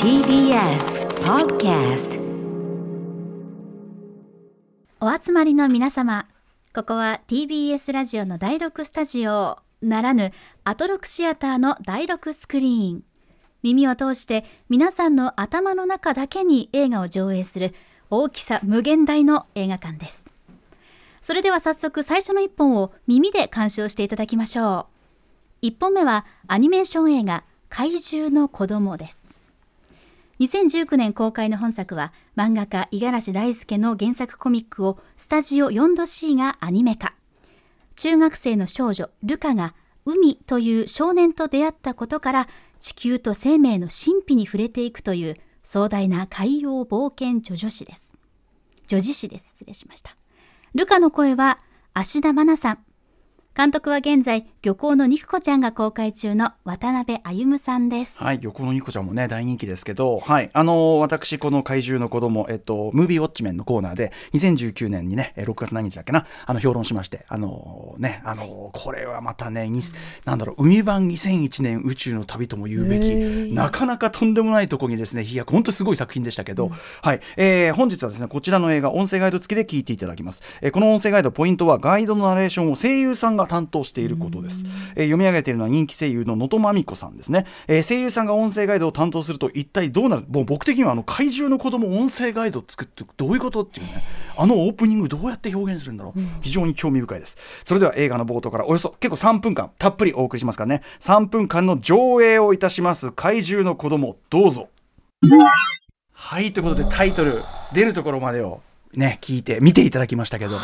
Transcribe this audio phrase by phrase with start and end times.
[0.00, 2.20] TBS Podcast
[5.00, 6.28] お集まりの皆様
[6.72, 10.30] ここは TBS ラジオの第6スタジオならぬ
[10.62, 13.02] アトロクシアターの第6スクリーン。
[13.64, 17.74] 耳を通して皆さんの頭の中だけに映画を上映する
[18.08, 20.30] 大きさ無限大の映画館です。
[21.20, 24.94] それでは早速最初の一本を耳で鑑賞していただきましょう。
[25.60, 27.42] 一本目はアニメーション映画
[27.76, 29.32] 怪獣の子供です。
[30.38, 37.16] 2019年公開の本作は漫画家五十嵐大輔の原作コミックをスタジオ 4°C がアニメ化。
[37.96, 39.74] 中学生の少女ルカが
[40.04, 42.48] 海という少年と出会ったことから
[42.78, 48.16] 地球と生命の神秘に触れていくという壮大な海洋冒険叙々詩です。
[48.86, 49.48] 叙事詩です。
[49.48, 50.16] 失礼しました。
[50.76, 51.58] ルカの声は
[51.92, 52.78] 芦田愛菜さん。
[53.56, 58.24] 監督は現在漁港の肉子ちゃんが公開中の渡辺歩さんです。
[58.24, 69.82] はい、漁港の肉子ちゃんもね大人気ですけど、はい、あのー私この怪獣の子供えっとムービーウォッチメンのコーナーで2019年にねえー6月何日だっけなあの評論しましてあのーねあのーこれはまたね、に
[70.24, 73.14] なんだろう海版2001年宇宙の旅とも言うべき
[73.52, 76.70] なかなかとんでもないとこにですねいや本当すごい作品でしたけど、
[77.02, 84.53] はい、えー本日はですねこちらの映画音声ガイド付きで聞いていただきます、えーこの音声ガイドポイントはガイドのナレーションを声優さんが担当していることです、
[84.94, 90.26] えー読み上げているのは人気声優の能登まみこさんですね、えー声優さんが音声ガイドを担当すると一体どうなる？
[90.28, 94.04] もう僕的にはあの怪獣の子供音声ガイドを作ってどういうことっていうね。
[94.36, 97.38] あのオープニングどうやって表現するんだろう、非常に興味深いです。
[97.64, 100.82] それでは映画の冒頭からおよそ結構3分間たっぷりお送りしますからね。
[100.98, 103.12] 3分間の上映をいたします。
[103.12, 104.68] 怪獣の子供どうぞ。
[106.12, 108.60] はいということでタイトル出るところまでを
[108.94, 110.56] ね聞いて見ていただきましたけど、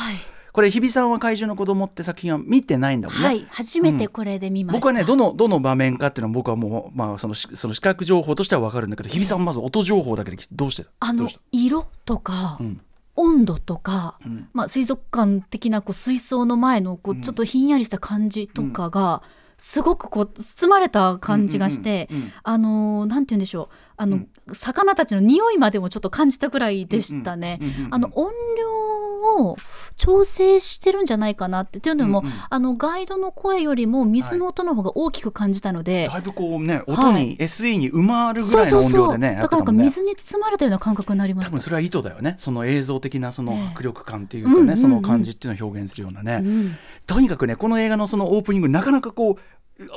[0.53, 12.81] これ日比さんは怪獣の子供って作品は見てないんだもんね、はい初めてこれで見ました、僕はねどのどの場面かっていうのは僕はもう、まあ、そのしその視覚情報としては分かるんだけど日比さんはまず音情報だけでどうしてあの色とか、ん。
[13.17, 14.49] 温度とか、ん。
[14.55, 19.23] まあ、水族館的なこう水槽の前のこうちょっとひんやりした感じとかが、
[19.59, 23.75] すごくこう包まれた感じがして、うんうんうんあのーなんて言うんでしょう。
[23.99, 24.21] あの、
[24.55, 27.59] 魚たちの匂いまでもちょっと感じたぐらいでしたね。
[27.61, 27.95] うんうんうんうん。
[27.95, 29.57] あの音量を
[29.97, 31.79] 調整してるんじゃないかなって。
[31.79, 32.33] っていうのも、うんうん。
[32.49, 36.21] あのガイドの声よりも水の音の方が大きく感じたので、だい。
[36.21, 41.61] ぶこうねは音いに SE に埋まるぐらいの音量でねやだからなんか水に包まれたような感覚になりました多分。
[41.61, 42.35] それは意図だよね。
[42.39, 43.67] その映像的なそのええ。
[43.69, 44.77] 迫力感っていうかね、うんうんうん。
[44.77, 46.77] その感じっていうのを表現するようなね、うん。
[47.07, 49.41] とにかくねこの映画のそのオープニングなかなかこう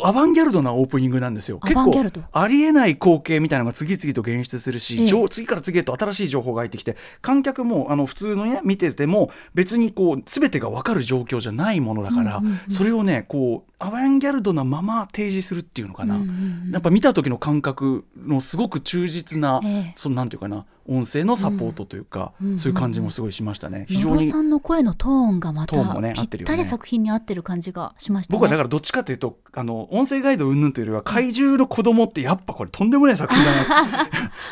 [0.04, 1.60] アバンギャルドなオープニングなんですよ。
[1.60, 1.94] 結構
[2.32, 16.30] ありえない光景みたいなのが次々と現出するし、ええ情次から次へと新しい情報が入ってきて観客もあの普通のね見てても別にこう全てが分かる状況じゃないものだから、それをねこうアバンギャルドなまま提示するっていうのかな、うんうん
[16.68, 16.72] うん。
[16.72, 19.94] やっぱ見た時の感覚のすごく忠実な、ええ。
[19.98, 22.60] そのなんていうかな音声のサポートというか、うん。
[22.60, 23.86] そういう感じもすごいしましたね。
[23.90, 28.36] 非野常に呂さんの声のトーンがまたね合ぴったり作品に合ってる感じがしましたね。
[28.36, 33.52] 僕はだからどっちかというとあの音声ガイド云々というよりは怪獣の子供ってやっぱこれとんでもない作品だ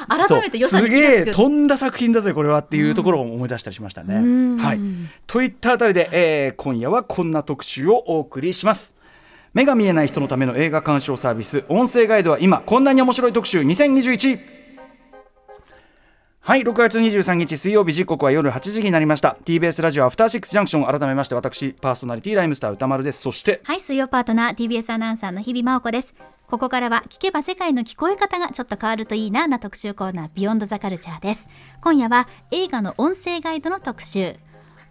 [0.09, 4.15] な 改めて良さすげえ飛んだ作品だぜこれはっていうところを思い出したりしましたね。
[4.15, 4.57] うん。
[4.57, 4.79] はい、
[5.27, 9.00] といったあたりで、えー今夜はこんな特集をお送りします。
[9.53, 14.37] 目が見えない人のための映画鑑賞サービス音声ガイドは今こんなに面白い特集2021
[16.39, 26.15] はい6月23日水曜日時刻は夜8時になりました TBS ラジオアフターシックスジャンクション改めまして私パーソナリティライムスター歌丸ですそしてはい、水曜パートナー TBS アナウンサーの日々真央子です。
[26.49, 31.47] ここからは聞けば世界の聞こえ方がちょっと変わるといいなな特集コーナービヨンドザカルチャーです。
[31.81, 34.35] 今夜は映画の音声ガイドの特集。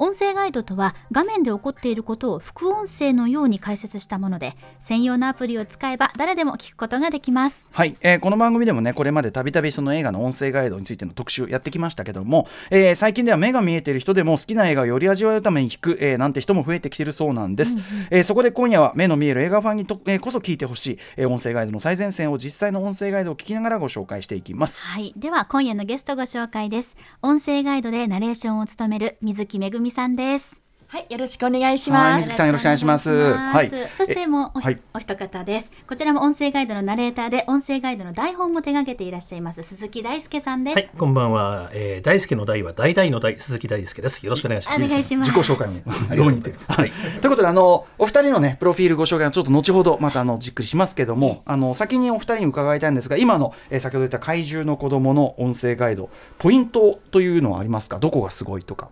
[0.03, 7.69] 音声ガイドとは画面で起こっていることを副音声のように解説したもので専用のアプリを使えば誰でも聞くことができます。
[7.71, 17.77] はい、えーこの番組でもねこれまでたびたびその映画の音声ガイドについての特集やってきましたけども、えー最近では目が見えている人でも好きな映画をより味わうために聞く、えーなんて人も増えてきているそうなんです、
[18.11, 24.83] えーそこで今夜は目の見える映画ファンにと、えーこそ聞いてほしい、えー音声ガイドの最前線を実際の音声ガイドを聞きながらご紹介していきます。
[24.83, 25.13] はい。
[25.17, 26.97] では、今夜のゲストご紹介です。
[27.21, 30.61] 音声ガイドでナレーションを務める水木めぐみさんです。
[30.93, 32.27] はい、よろしくお願いしはいます。
[32.27, 35.71] 水木さんよろしくお願いしますはいそしてもうお,、はいお一方です。
[35.87, 40.75] こちらも音声ガイドのナレーターで、音声ガイドの台本も手掛けていらっしゃいます、鈴木大輔さんです。
[40.75, 41.71] はい、こんばんは。
[41.75, 44.27] えー、大輔の大は大々の大鈴木大輔です。
[44.27, 44.77] よろしくお願いします。
[44.77, 45.31] お願いします。
[45.31, 45.75] 自己紹介も
[46.17, 46.73] どうにてます。
[46.73, 46.91] はい。
[46.91, 58.01] ということであのお二人のねプロフィールご紹介はちょっと後ほどまたあのじっくりしますけどもあの先にお二人に伺いたいんですが今の、えー先ほど言った怪獣の子供の音声ガイドポイントというのはありますか？
[58.01, 58.89] どこがすごいとか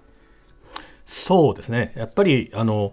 [1.08, 1.92] そうですね。
[1.96, 2.92] やっぱりあの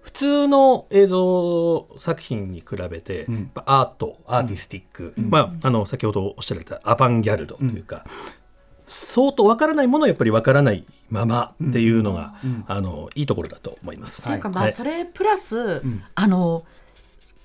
[0.00, 3.34] 普通の映像作品に比べて、ん。
[3.34, 8.06] やっぱアートアーティスティック、まあ、あの先ほどおっしゃられたアバンギャルドというか、
[8.86, 12.34] 相当わからないものはやっぱりわからないままっていうのが、
[12.66, 14.22] あのいいところだと思います。
[14.22, 14.70] っていうかまはい。
[14.70, 15.82] あそれプラス、
[16.14, 16.64] あの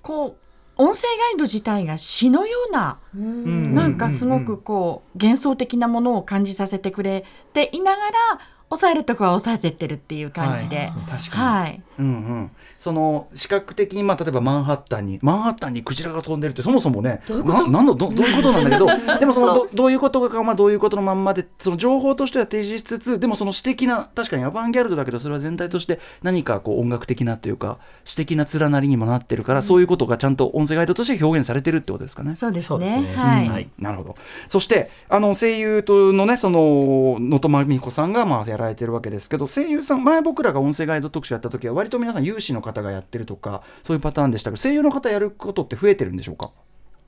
[0.01, 0.35] こう
[0.77, 8.11] 音声ガイド自体が詩のような、なんかすごくこう幻想的なものを感じさせてくれていながら
[8.75, 10.87] 抑えるとこは抑えてってるっていう感じで、はい。
[11.19, 11.43] 確かに。
[11.43, 18.87] はい、うんうん、その視覚的に、まあ、例えばマンハッタンにマンハッタンにクジラが飛んでるってそもそもねななんだどどういうことなんだけど
[19.19, 32.35] でもそのどどういうことかまあどういうことのまんまでその情報としては提示しつつでもその詩的な確かにアバンギャルドだけどそれは全体として何かこう音楽的なというか詩的な連なりにもなってるから、そういうことがちゃんと音声ガイドとして表現されてるってことですかね。
[32.35, 33.13] そうですね。
[33.15, 33.69] はい、はい。
[33.79, 34.15] なるほど。
[34.47, 46.51] そして、あの声優とのね、その能登真美子さんがまあやられてるわけですけど、声優さん、前僕らが音声ガイド特集やった時は、割と皆さん有志の方がやってるとか、そういうパターンでしたけど、声優の方やることって増えてるんでしょうか？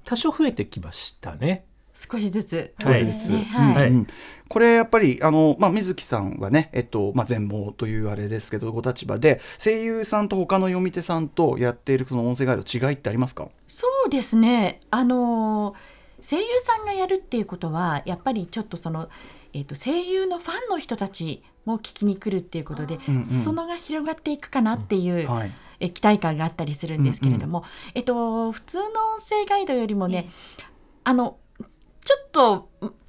[0.06, 1.66] 多少増えてきましたね。
[1.94, 2.74] 少しずつ。
[2.84, 3.06] はい。
[3.06, 4.06] ですねはい。
[4.48, 13.50] これやっぱりあの、まあ、水木さんはね、えっとまあ、全盲というあれですけどご立場で声優さんと他の読み手さんとやっているその音声ガイド違いってありますか？
[13.66, 14.82] そうですね。
[14.92, 15.74] あの
[16.22, 19.10] 声優さんがやるっていうことはやっぱりちょっとその、
[19.54, 23.26] えー、と声優のファンの人たちも聞きに来るっていうことで、うんうん。
[23.26, 25.52] 裾野が広がっていくかなっていう、はい。
[25.80, 30.28] え期待感があったりするんですけれども、えっと、普通の音声ガイドよりもね、
[31.04, 31.38] あの
[32.04, 32.56] ちょっと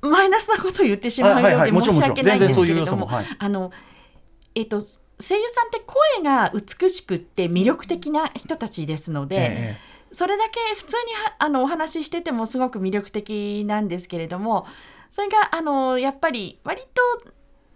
[0.05, 3.27] んマイナスなことを言ってしまうようで申し訳ないんですけれどももはい。
[3.39, 3.71] あの
[4.55, 9.77] えっと声優さんって声が美しくって魅力的な人たちですので、え。
[10.13, 14.67] それだけ普通にはあのお話ししててもすごく魅力的なんですけれども
[15.11, 16.83] それがあのやっぱり割
[17.25, 17.33] と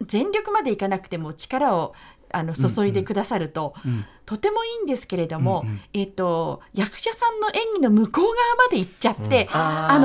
[0.07, 1.95] 全力までいかなくても力を
[2.31, 4.05] あの注いでくださると、ん。
[4.25, 5.81] とてもいいんですけれども、うんうん。
[5.93, 9.99] えっと役者さんの演技の向こう側まで行っちゃって、あ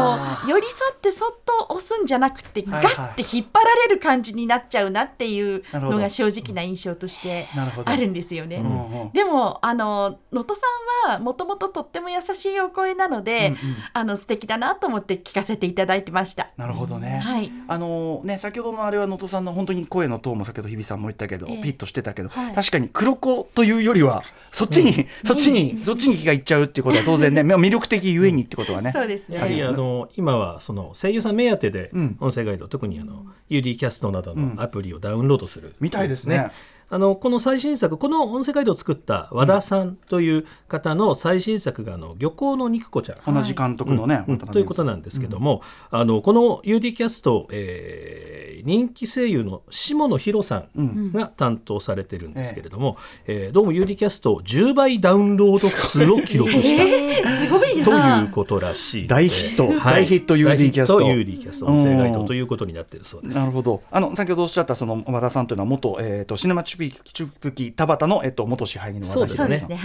[0.44, 7.48] の寄り添ってそっと押すんじゃなくて、はいガッて引っ張られる感じになっちゃうなっていうのが正直な印象として
[7.86, 8.58] あるんですよね。
[8.58, 9.12] うんうん。
[9.12, 10.66] でもあの能登さ
[11.08, 13.76] んはもともととっても優しいお声なので、うんうん。
[13.94, 16.50] あの素敵だなと思って聞かせていただいてました。
[16.58, 17.20] なるほどね。
[17.20, 17.52] はい。
[17.68, 21.62] あのね先ほどのあれは能登さんの本当に声のトーンも先ほど日比さんも言ったけど、ええ。
[21.62, 22.54] ピッとしてたけど、はい。
[22.54, 24.07] 確かに黒子というよりは
[24.52, 28.92] そっちに、そっちに、そっちに気がいっちゃうっていうことは当然ねまあ魅力的ゆえにってことはね。
[28.92, 29.38] そうですね。
[29.38, 32.18] やはりあの今はその声優さん目当てでうん。
[32.20, 34.56] 音声ガイド、特にあの UD キャストなどうん。
[34.56, 36.52] のアプリをダウンロードする、みたいですね。
[36.90, 43.36] あのこの最新作この音声ガイドを作った和田さんという方の最新作があの漁港の肉子ちゃん。
[43.36, 44.24] 同じ監督のね、
[44.54, 45.62] ということなんですけども、
[45.92, 56.84] あのこの UD キャスト、えー人気声優の下野紘さんが担当されてるんですけれども、えーどうも UD キャスト10倍ダウンロード数を記録した。
[56.84, 58.22] えー、すごいとな。
[58.22, 59.08] いうことらしい。
[59.08, 59.64] 大ヒット。
[59.66, 61.00] えー大ヒット UD キャスト。
[61.00, 63.38] 大ヒッ UD キャスト音声ガイドということになっているそうです。
[63.38, 63.82] なるほど。
[63.92, 69.80] あの先ほどおっしゃったその和田さんというのは元、えー、とシネマチュピチュプキ田畑の、えっと元支配人の和田そうですね。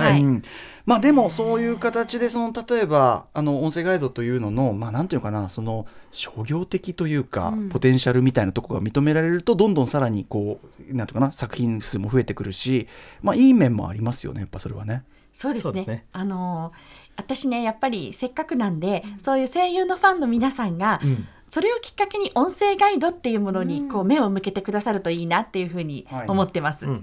[0.85, 10.61] まあでもそういう形でその例えばあの音声ガイドというののまあなんていうのかなその商業的というか、ポテンシャルみたいなところが認められるとどんどんさらにこ
[10.91, 12.89] うなんていうかな作品数も増えてくるし
[13.23, 15.05] まあいい面もありますよねやっぱそれはね。
[15.33, 15.85] そうですね。
[15.87, 16.73] ねあの
[17.17, 26.27] 私ねやっぱりせっかくなんで、そういう声優のファンの皆さんが、んそれをきっかけに音声ガイドっていうものにこう目を向けてくださるといいなっていうふうにはい。
[26.27, 26.87] 思ってます。
[26.87, 26.99] はい。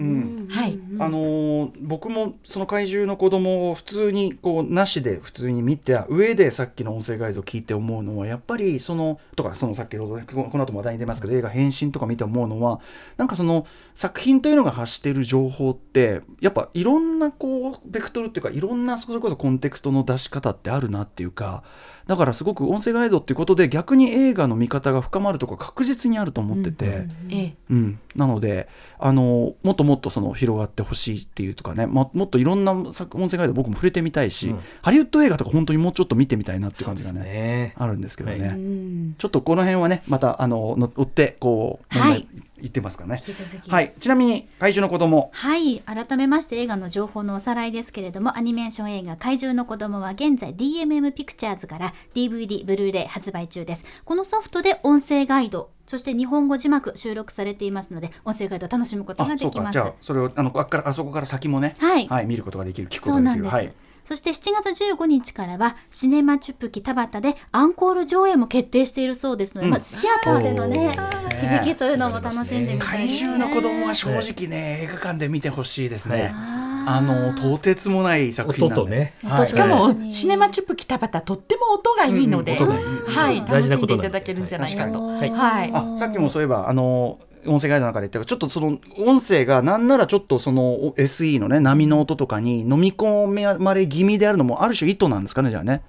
[0.98, 12.80] あのー僕もその怪獣の子供を普通にこうなしで普通に見て上でさっきの音声ガイドを聞いて思うのはやっぱりそのとかそのさっきのこのこの後も話題に出ますけど映画「変身」とか見て思うのは
[13.18, 21.64] なんかその作品というのが発している情報ってやっぱいろんなこうベクトルっていうかいろんなそれこそコンテクストの出し方ってあるなっていうか
[22.10, 27.06] だからすごく音声ガイドっていうことで逆に映画の見方が深まるところ確実にあると思ってて。
[27.30, 27.56] ええ。
[27.70, 37.74] うん、なのであのもっともっとその広がってほしいっていうとかねももっといろんな作音声ガイド僕も触れてみたいし、うんハリウッド映画とか本当にもうちょっと見てみたいなって感じがねね。
[37.78, 39.16] あるんですけどね、はいうん。
[39.20, 42.28] ちょっとこの辺はねまたあのの追ってこう、はい
[42.62, 43.24] 言ってますからね
[43.68, 43.94] はい。
[44.00, 45.30] ちなみに怪獣の子供。
[45.34, 45.80] はい。
[45.82, 53.86] 改めまして映画の情報のおさらいですけれどもアニメーション映画怪獣の子供は現在 DMM ピクチャーズから DVD ブルーレイ発売中です。
[54.06, 59.66] このソフトで音声ガイドそして日本語字幕収録されていますので音声ガイド楽しむことができます。
[59.66, 62.26] かじゃあそれをあのあっからあそこから先もねはい。
[62.26, 63.90] 見ることができる聞くことそうなんです、ができるはい。
[64.06, 69.72] そして7月15日からはシネマチュプキ田畑でアンコール上映も決定しているそうですので、うん。
[69.72, 70.96] まあ、シアターでのね
[71.40, 73.32] 響きというのも楽しんでみたい怪ですね。
[73.32, 78.82] 獣の子供は正直ね映画館で見てほしいですね、はあのとてつもない作品なんで。
[78.82, 79.14] 音とね。
[79.24, 79.48] はい。
[79.48, 83.46] しかはいもシネマチュップ北畑とっても音がいいので、はい楽しん。
[83.46, 84.10] でい大事なことなんで。
[84.10, 85.02] ただけるんじゃないかと。
[85.02, 85.30] はい。
[85.30, 85.72] はい。
[85.74, 95.82] あさっきもそういえばあの音声ガイドの中で言ったけどちょっとその音声がなんならちょっとそのお SE のね波の音とかに飲み込まれ気味であるのもある種意図なんですかねじゃあね。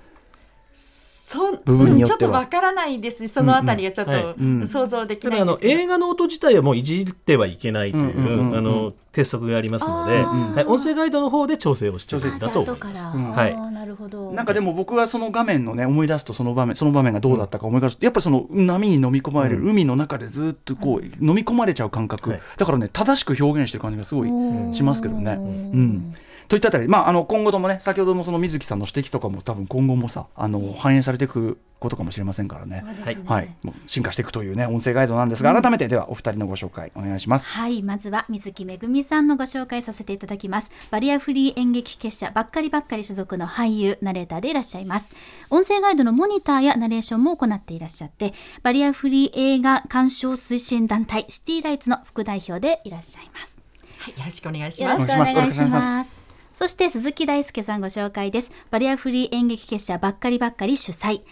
[1.31, 2.31] そ部分によちょっては。
[2.31, 3.29] っとわからないですね。
[3.29, 4.23] そのあたりはちょっうんうん。
[4.23, 4.67] とうん。
[4.67, 5.81] 想像できないんですけど。
[5.81, 8.51] 映画の音自体はもういじってはいけないという,、うんうんうん。
[8.51, 13.07] うんあの鉄則がありますので、はい、音声ガイドの方で調整をしているんだと思います。
[13.09, 13.73] はい。
[13.73, 14.31] なるほど。
[14.31, 17.99] なんかでも僕はその画面のね思い出すとその場面その場面がどうだったか思い出す。
[17.99, 22.41] とやっぱりその波に飲み込まれる、海の中でずっとこう飲み込まれちゃう感覚、はい。
[22.57, 24.29] だからね正しく表現してる感じがすごい
[24.75, 25.33] しますけどね。
[25.33, 25.45] う
[25.77, 26.15] ん
[26.50, 32.85] といったあたり、まあ、あの今後ともね先ほどのその水木さんの指摘とかも多分今後もさあの反映されていくことかもしれませんからね。
[33.07, 37.47] ねはい、もう進化していくというね音声ガイドなんですが、改めてではお二人のご紹介お願いします。
[37.47, 40.73] はいまずは水木めぐみさんのご紹介させていただきます。
[40.90, 45.14] バリアフリー演劇結社ばっかりばっかり所属の俳優ナレーターでいらっしゃいます。
[45.50, 53.61] 音声ガイドのモニターやナレーションも行っていらっしゃってバリアフリー映画鑑賞推進団体シティライツの副代表でいらっしゃいます。
[53.99, 55.07] はいよろしくお願いしよろます。
[55.07, 55.66] しくお願いしま。
[55.66, 56.20] お願いします
[56.54, 58.50] そして鈴木大輔さんご紹介です。
[58.71, 61.23] バリアフリー演劇結社ばっかりばっかり主催。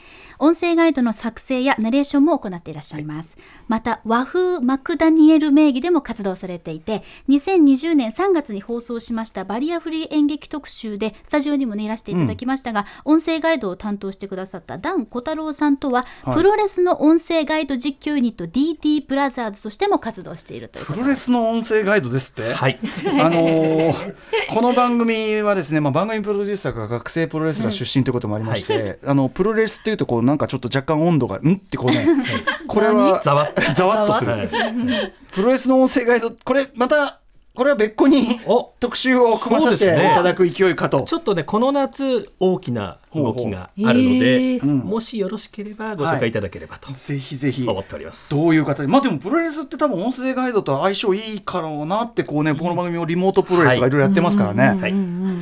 [0.41, 3.37] 音声ガイドの作成やナレーションも行っていらっしゃいます。
[3.67, 16.35] また和風マクダニエル名義でも活動されていて、2020年3月に放送しましたバリアフリー演劇特集でスタジオにもねいらしていただきましたが、音声ガイドを担当してくださったダン小太郎さんとは、はい。
[16.37, 22.55] プロレスの音声ガイド実況ユニット DT ブラザーズとしても活動しているというプロレスの音声ガイドですって？
[22.55, 22.79] はい、
[23.21, 24.15] あのー
[24.55, 31.55] この番組はですね、まあ、番組プロデューサーが学生プロレスラー出身ということもありまして、あのプロレスっていうとこうなんかちょっと若干温度がん？
[31.55, 32.07] ってこうね、
[32.67, 34.49] これはざわっざわっとする、はい
[35.33, 37.21] プロレスの音声ガイドこれまた
[37.59, 41.01] これは別個にお特集を組まさせていただく勢いかと。
[41.03, 47.67] ちょっとねこの夏大きな動きがあるのほうほうで、もしよろしければご紹介いただければとぜひぜひ。
[47.67, 48.31] 思っております。
[48.31, 48.87] どういう形で。
[48.87, 53.91] まあでもプロレスって多分音声ガイドと相性いいからなってこうねこの番組もリモートプロレスとかい。
[53.91, 54.81] ろいろやってますからね。
[54.81, 54.95] はい。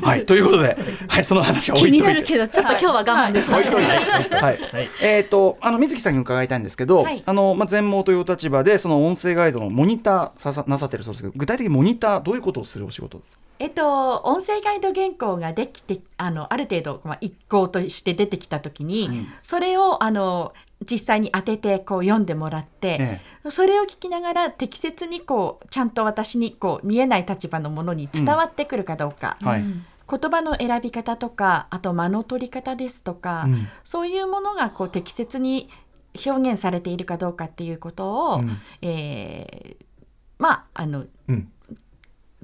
[0.02, 0.76] はい、ということで、
[1.08, 2.08] はい、その話は置気いといて。
[2.08, 3.58] になるけど、ちょっと今日は我慢ですね。
[3.58, 4.36] 置いといて。
[4.36, 4.58] はい。
[4.58, 4.90] はい。
[5.02, 7.22] えっ、と、あの水木さんに伺いたいんですけど、はい。
[7.26, 13.42] あの、まあ、全盲というお立場で、その音声ガイドのモニターささなさってるそうですけど、具体的にモニター、どういうことをするお仕事ですか？
[13.58, 22.98] えっと、音声ガイド原稿ができてあのある程度、まあ、一稿として出てきた時に、それをあの実際に当ててこう読んでもらって、
[23.44, 29.38] えそれを聞きながら適切にこうちゃんと私にこう見えない立場のものに伝わってくるかどうか。
[29.40, 29.64] はい。
[29.64, 35.70] 言葉の選び方とかあと間の取り方ですとか、うんそういうものがこう適切に
[36.26, 39.86] 表現されているかどうかっていうことを、うんえー
[40.38, 41.50] まああのうん。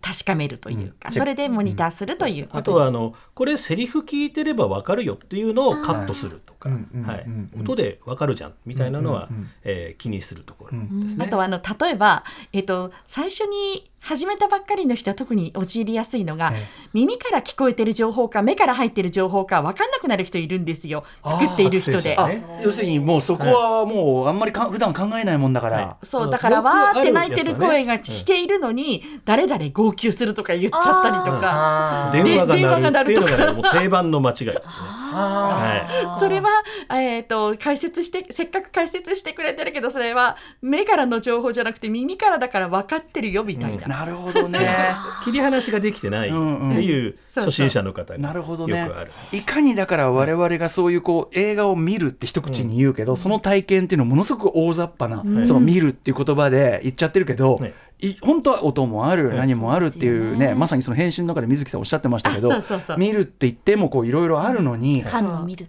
[0.03, 1.13] 確かめるというか、うん。
[1.13, 7.51] それでモニターするということあとはあのこれセリフ聞いてればわかるよっていうのをカットするとか、うんうんはいうん。
[7.55, 9.51] うん音でわかるじゃんみたいなのは、うんうんうん。
[9.63, 11.27] えー気にするところですね。
[11.27, 16.89] あとはあの例えば、えっと最初に始めたばっかりの人は特に陥りやすいのが、ええ。
[16.93, 21.05] 耳から聞こえてる情報か目から入ってる情報か分かんなくなる人いるんですよ。
[21.25, 22.17] 作っている人で。
[22.19, 22.43] あ、ね。
[22.65, 25.77] 要するにもうそこはもうあんまりか普段考えないもんだから。
[25.87, 26.07] はい。
[26.07, 33.39] そうだからわーって泣いてる声がしているのに、誰々号泣するとか言っちゃったりとか、電話が電話が鳴るっていう鳴るとか。
[33.39, 34.63] のがもう定番の間違いですね。
[35.13, 36.51] はそれは、
[36.91, 43.87] えー、と解説してせっかく解説してくれてるけどそれは目からの情報じゃなくて耳からだから分かってるよみたいな。
[43.87, 44.59] なるほどね。
[45.23, 46.37] い、 切り離しができてないって
[46.83, 49.13] いう初心者の方がなるほどよねくある。
[49.33, 57.61] いかにだから我々がそういうこう映画を見るって一口に言うけど、その体験っていうのはものすごく大雑把な、その見るっていう言葉で言っちゃってるけど、
[58.21, 60.55] 本当は音もある、はい何もあるっていうねね。
[60.55, 62.99] まさにその編集の中で水木さんおっしゃってましたけどあそうそうそう。
[62.99, 65.03] 見るって言ってもこういろいろあるのに。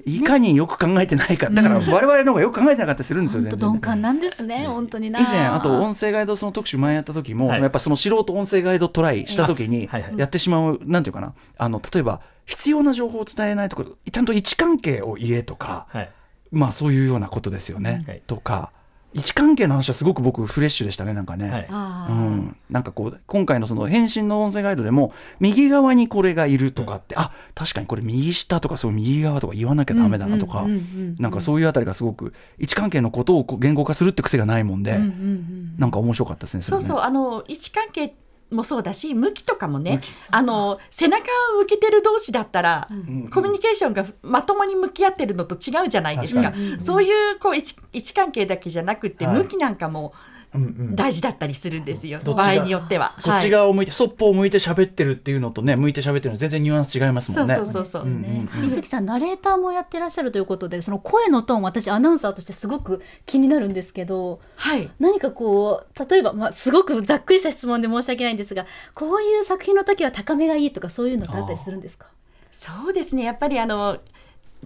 [0.06, 1.50] いかによく考えてないか。
[1.50, 3.70] だから我々の方がよく考えてなかったりするんですよ本当全然。
[3.70, 5.20] ね鈍感なんですね、本当にな。
[5.20, 7.62] 以前あと音声ガイドその特集前やった時も、はい。
[7.62, 16.12] やっぱその素人音声ガイドトライした時にやってしまう、なんていうかなあの例えば必要な情報を伝えないとかちゃんと位置関係を言えとか、はい。
[16.52, 18.22] まあそういうようなことですよね、はい。
[18.26, 18.72] とか
[19.14, 21.50] 位置関係の話はすごく僕フレッシュでしたねなんかね。
[21.50, 22.12] はい。
[22.12, 31.16] うん、なんかこう今回のその返信の音声ガイドでも右側にこれがいるとかって、あ確かにこれ右下とかそう右側とか言わなきゃダメだなとか、うんうんうんうん。
[31.20, 36.60] なんかそういうあたりがすごく位置関係のことをこう言語化するって癖がないもんで、うんうんうんなんか面白かったですね。
[36.60, 36.70] れね。
[36.70, 38.14] そうそうあの位置関係
[38.52, 41.24] もそうだし向きとかもねあの背中
[41.56, 42.88] を向けてる同士だったら、
[43.34, 46.52] コミュニケーションがまともに向き合ってるのと違うじゃないですか。
[46.52, 49.38] 確そういうこう位置位置関係だけじゃなくて、はい。
[49.38, 50.14] 向きなんかも
[50.94, 53.16] 大事だったりするんですよ、うんうん場合によっては。
[53.24, 57.56] こっち側を向いて、そっぽを向いて喋ってるっていうのとね向いて喋ってるの全然ニュアンス違いますもんね。
[57.56, 58.10] そうそうそうそう。
[58.10, 64.90] ね、水木さんナレーターもやってらっしゃるということでその声のトーン私アナウンサーとしてすごく気になるんですけどはい。
[65.00, 72.08] 何かこう例えば、まあ、すごくざっくりした質問で申し訳ないんですがこういう作品の時は高めがいいとかそういうのってあったりするんですか？
[72.52, 73.98] そうですねやっぱりあの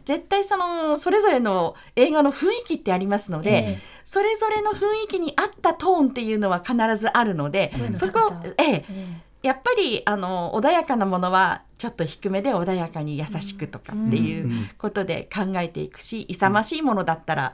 [0.05, 3.81] 絶対そのそれぞれの映画の雰囲気ってありますので、ええ。
[4.03, 8.19] それぞれの雰囲気に合ったトーンっていうのは必ずあるのでそこ
[8.57, 8.85] ええ。
[8.89, 17.53] えやっぱりあの穏やかなものはちょっと低めで穏やかに優しくとかっていうことで考えていくし、勇ましいものだったら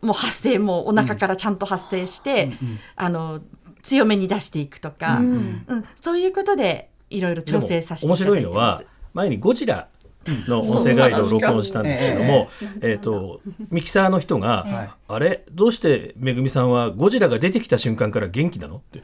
[0.00, 2.52] もう発声もお腹からちゃんと発声して、
[2.96, 3.40] あの
[3.82, 5.64] 強めに出していくとか、うん。
[5.96, 8.86] そういうことでいろいろ調整させてい面ただいてま白いのはす。
[9.14, 9.88] 前にゴジラ
[10.48, 12.48] の音声ガイドを録音したんですけども、
[12.82, 14.90] えっとミキサーの人が、はい。
[15.10, 15.44] あれ？
[15.50, 18.76] どうしてめぐみさんはゴジラが出てきた瞬間から元気なの？
[18.76, 18.98] って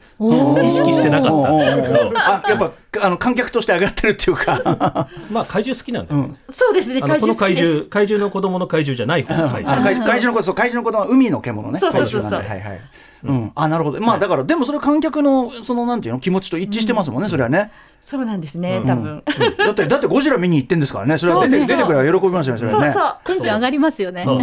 [0.65, 4.61] 意識してなかったんですけど、あやっぱあの観客として上がってるっていうか。
[5.31, 6.29] まあ怪獣好きなんだよ。
[6.49, 7.01] そうですね。
[7.01, 9.83] この怪怪獣怪獣の子供の怪獣じゃない方の怪あ獣。
[9.83, 11.79] 怪怪獣のことそう怪獣のことは海の獣ね。
[11.79, 12.31] そうそうそうそう。
[12.31, 12.49] 怪獣なんで。
[12.49, 12.81] はいはい
[13.23, 13.99] うん、あなるほど。
[14.01, 17.71] まあだからでもそれは観客のそのなんていうの気持ちと一致してますもんね、それはね、
[18.05, 19.23] そうなんですね、多分。
[19.57, 22.93] だってだってゴジラ見に行ってんですからね それは出て出てくれば喜びますよねそれはね。
[22.93, 23.15] そうそう。
[23.25, 24.23] テンション上がりますよね。
[24.23, 24.41] そう。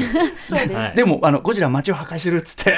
[0.49, 0.75] そうです。
[0.75, 0.97] はい。
[0.97, 2.77] でもあのゴジラ街を破壊してるっつって、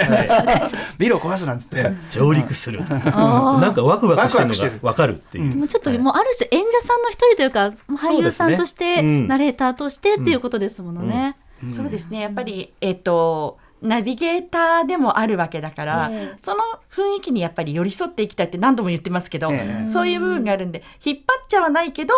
[0.99, 2.85] ビルを壊すなんつって、上陸する。
[2.85, 5.51] なんかワクワクしてるのがわかるっていう。
[5.51, 11.37] でもちょっともうある種演者さんの一人というか俳優さんとして、ナレーターとしてっていうことですものね。
[11.67, 12.21] そうですね。
[12.21, 16.39] やっぱりえっ、とナビゲーターでもあるわけだから、ええ。
[16.43, 19.89] その雰囲気にやっぱり寄り添っていきたいって何度も言ってますけど、ええ。
[19.89, 22.15] そういう部分があるんで引っ張っちゃわないけど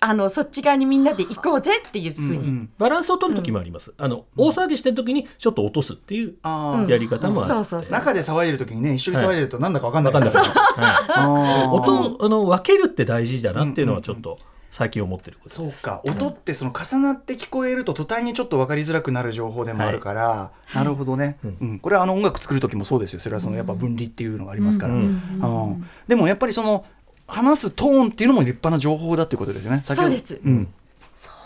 [0.00, 3.94] あのそっち側にみんなで行こうぜっていうふうに、うんバランスを取る時もあります。
[3.96, 6.34] あの大騒ぎしてる時にちょっと落とすっていう
[6.88, 7.48] やり方もある。
[7.48, 10.12] そうそうそう中で騒いでる時にね一緒に騒いでるとなんだかわかんない。
[10.12, 10.32] わかんない。
[10.32, 10.52] です
[11.12, 11.68] はい。
[11.68, 14.38] 音をあの分けるって大事だなっていうのはちょっと
[14.74, 15.54] 最近思ってること。
[15.54, 16.00] そうか。
[16.04, 21.78] 音ってその重なって聞こえると途端にちょっと分かりづらくなる情報でもあるから、なるほどね、うん。
[21.78, 23.20] これはあの音楽作る時もそうですよ。
[23.20, 25.00] それはそのやっぱ分離っていうのがありますから、うん。
[25.00, 25.86] うん。
[26.08, 26.84] でもやっぱりその
[27.28, 29.80] 話すトーンっていうのも立派な情報だっていうことですよね。
[29.84, 30.40] 先ほどそうです。
[30.44, 30.68] うん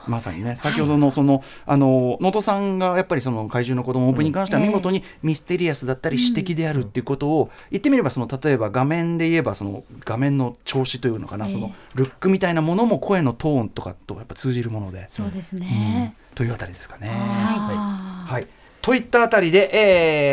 [0.08, 0.56] まさにね。
[0.56, 16.14] 先ほどのその、あの能登さんがやっぱりその怪獣の子供オープンに関しては見事にミステリアスだったり詩的であるっていうことを言ってみればその例えば画面で言えばその画面の調子というのかな、そのルックみたいなものも声のトーンとかとやっぱ通じるもので、そうですね。
[16.34, 17.08] というあたりですかね。
[17.08, 18.46] ははい。
[18.80, 19.70] といったあたりで、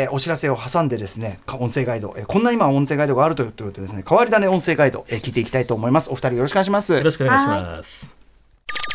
[0.04, 6.10] えーお知らせを挟んでですねか音声ガイド、えーこんな今音声ガイドがあるということでですね変わり種音声ガイド、えー聞いていきたいと思います。
[6.10, 6.92] お二人よろしくお願いします。
[6.94, 8.14] よろしくお願いします。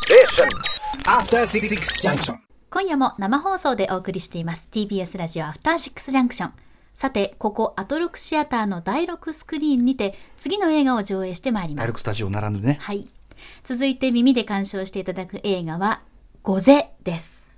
[0.07, 0.70] Junction.
[2.69, 4.67] 今夜も生放送でお送りしています。
[4.71, 6.53] TBS ラジオアフターシックスジャンクション
[6.95, 11.81] さてここアトロクシアターの第6スクリーンにて次の映画を上映してまいります。
[11.81, 12.77] ダイレクスタジオ並んでね。
[12.81, 13.07] はい。
[13.63, 16.01] 続いて耳で鑑賞していただく映画は
[16.43, 17.55] 「ゴゼ」です。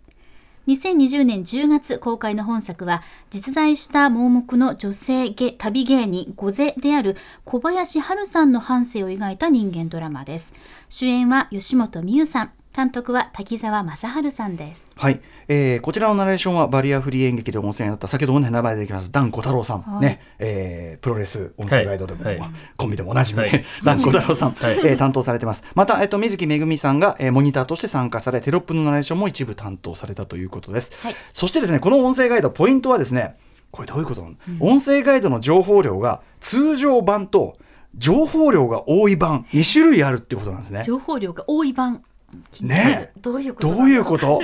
[0.68, 10.54] 2020年10月公開の本作は実在した盲目の女性ゲ旅芸人ゴゼである小林春さんの半生を描いた人間ドラマです。
[10.88, 14.92] 主演は吉本美優さん監督は滝沢正治さんです。
[14.96, 22.40] はい、えーこちらのナレーションはバリアフリー演劇でもお世話になった先ほどもね名前できましたダン小太郎さん、ね、えープロレス音声ガイドでも、はい。
[22.40, 23.66] まあコンビでもおなじみ、はい。
[23.86, 24.80] ダン小太郎さん、はい。
[24.80, 25.64] えー担当されてます。
[25.76, 31.16] また、えっと水木めぐみさんが、えーモニターとして参加されテロップのナレーションも一部担当されたということです、はい。
[31.32, 33.36] そしてですねこの音声ガイドポイントはですね
[33.70, 37.58] これどういうことなの、音声ガイドの情報量が通常版と
[37.96, 40.84] 情報量が多い版2種類あるっていうことなんですね。
[40.84, 42.02] 情報量が多い版
[42.62, 43.20] ねえ。
[43.20, 44.42] どういうことどういうこと？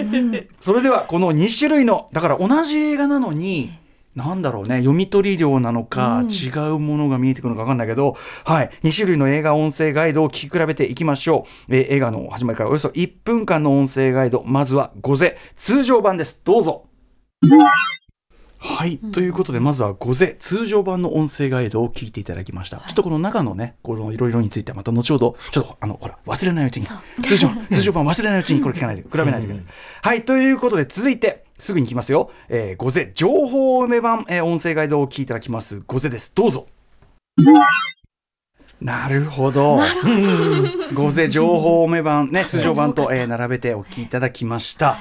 [0.60, 3.72] それではこの2種類のだから同じ映画なのに
[4.16, 14.44] なんだろうね読み取り量なのか、違うものが見えてくるのか分かんないけど、はい、2種類の映画音声ガイドを聞き比べていきましょう、えー映画の始まりからおよそ1分間の音声ガイド。
[14.46, 16.44] まずは「ゴゼ」通常版です。
[16.44, 16.88] どうぞ
[18.62, 26.88] はい、ということでまずは「ゴゼ」通常版の音声ガイドを聞いていただきました、ちょっとこの中のねこのいろいろについてはまた後ほどちょっとあのほら忘れないうちに。
[27.24, 29.64] 通常通常版 忘れないうちにこれ聞かないで比べないといけない、
[30.02, 30.26] はい。
[30.26, 35.82] ということで続いてすぐに行きますよ、えー、ゴゼ情報埋め版、えー音声ガイドを聞いていただきます。
[35.86, 36.34] ゴゼです。
[36.36, 36.68] どうぞ。
[38.82, 39.80] なるほど。
[40.94, 44.98] ゴゼ情報目版 ね、通常版と、えー並べてお聞きいただきました。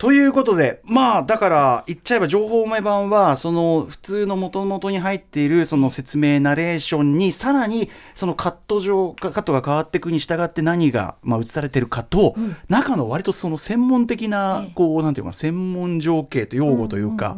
[0.00, 12.34] ということで、まあ、だから、言っちゃえば情報目版は、その、普通の元々に入っている、その説明、ナレーションに、さらに、そのカット上、カットが変わっていくに従って何が、まあ、映されてるかと、
[12.70, 17.36] 中の割とその専門的な、こう、なんていうかな、専門情景と用語というか、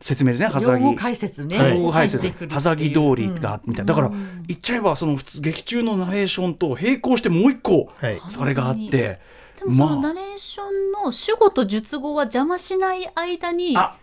[0.00, 2.32] 説明ですねはざぎ用語解説ね、用語解説。
[2.48, 3.92] はざぎ通りがみたいな。
[3.92, 4.10] だから
[4.46, 8.20] 言っちゃえばその普通劇中のナレーションと並行してもう一個はい。
[8.28, 9.18] それがあって
[9.64, 13.96] でもそのまナレーションの主語と述語は邪魔しない間にあ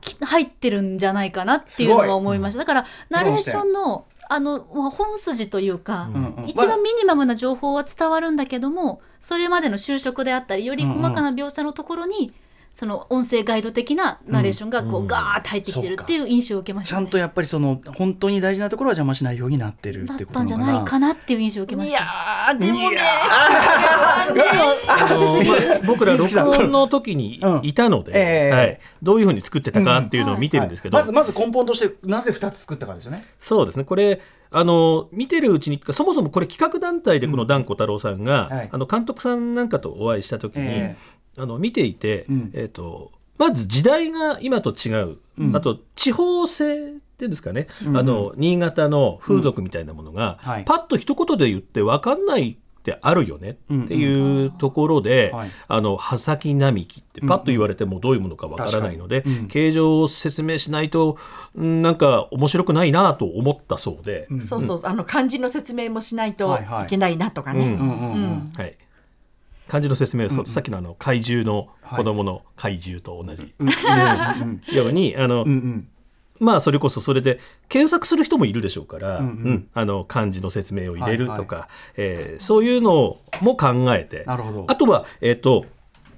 [0.00, 2.60] き入ってるんじゃないかなっていうのは思いました。
[2.60, 6.34] だからナレーションのあのまあ本筋というか、うん。
[6.38, 12.32] うん一番ミニマムな情報は伝わるんだけどもそれまでの就職であったりより細かな描写のところに、
[12.76, 17.04] その音声ガイド的なナレーションがこう、ガーッと入ってきてるっていう印象を受けました、ね。
[17.04, 22.00] ちゃんとやっぱりその本当に大事なところは邪魔しないようになってるだっってことたんじゃないかなっていう印象を受けまいした。
[22.00, 22.98] やーでもね。
[25.86, 28.18] 僕ら録音の時にいたので、うん。
[28.18, 28.50] ええ。
[28.50, 33.24] はい、どういうふうに作ってたかっていうのを見てるんですけど、まずまず根本としてなぜ2つ作ったかですよね。
[33.38, 33.84] そうですね。
[33.84, 38.68] これあの見てるうちにそもそもこれ企画団体でこの團子太郎さんが、はい。
[38.70, 40.96] あの監督さんなんかとお会いした時に、え
[41.38, 42.50] あの見ていて、うん。
[42.54, 45.56] えー、とまず時代が今と違う、うん。
[45.56, 46.78] あと地方性っ
[47.18, 47.96] ていうんですかね、うん。
[47.96, 50.64] あの新潟の風俗みたいなものが、はい。
[50.64, 53.56] パッと一言で言って分かんないってあるよねっ
[53.88, 55.50] ていうところで、はい。
[55.68, 59.40] あの葉先並木ってパッと言われてもどういうものかわからないので、確かに。
[59.40, 59.48] うん。
[59.48, 61.18] 形状を説明しないと
[61.54, 64.62] うんなんか面白くないなと思ったそうで、うんそう。
[64.62, 67.76] そうあの漢字の説明もしないといけないなとかね、
[69.68, 73.54] 漢字の説明は、そうさっきのあの怪獣の子供の怪獣と同じ。
[73.58, 73.68] うん。
[73.68, 74.62] うん。
[74.74, 75.88] ようにあの、うんうん。
[76.38, 79.68] まあそれこそそれで検索する人もいるでしょうから、うんうん。
[79.72, 84.36] あの漢字の説明を入れるとか、はいえーそういうのも考えてあ
[84.76, 85.64] とは、えっと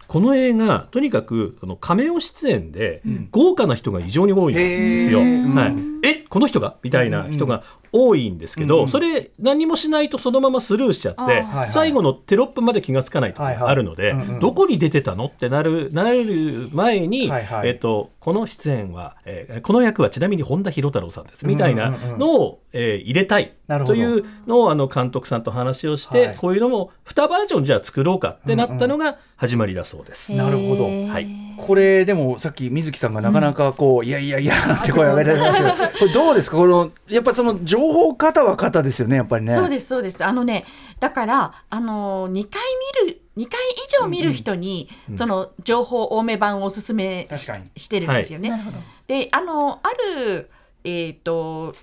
[0.09, 5.21] この映画とにかくあのカメオ出演で豪華な人が異常に多いんですよ。
[5.21, 5.31] はいう
[5.77, 6.01] ん。
[6.03, 6.77] えこの人が？
[6.83, 14.41] みたいな人が多いんですけど、うんそれ何もしないとそのままスルーしちゃって、最後のテロップまで気がつかないとあるので、はいはいうんうん。
[14.41, 17.69] どこに出てたのってなるなる前に、はいはい。
[17.69, 23.55] えっとこの出演は、えーこの役はちなみに本田博太郎さんですみたいなのを、えー入れたい
[23.87, 26.37] というのをあの監督さんと話をして、はい。
[26.37, 30.33] こういうのも2バージョンじゃあ作ろうかってなったのが始まりだそうです。
[30.33, 30.85] なるほど。
[30.85, 36.57] はいこれでもさっき水木さんがなかなかこう、いやいやいやって声を上げてましたけど これどうですか？
[36.57, 39.55] このやっぱその情報型は型ですよねやっぱりね。
[39.55, 40.25] そうですそうです。
[40.25, 40.65] あのね
[41.01, 42.61] だからあの2回
[43.05, 47.29] 見る2回以上見る人に、その情報多め版をおすすめ
[47.77, 48.51] してるんですよね。
[48.51, 48.79] なるほど。
[49.07, 49.89] であのあ
[50.25, 50.51] る、
[50.85, 51.75] えー、と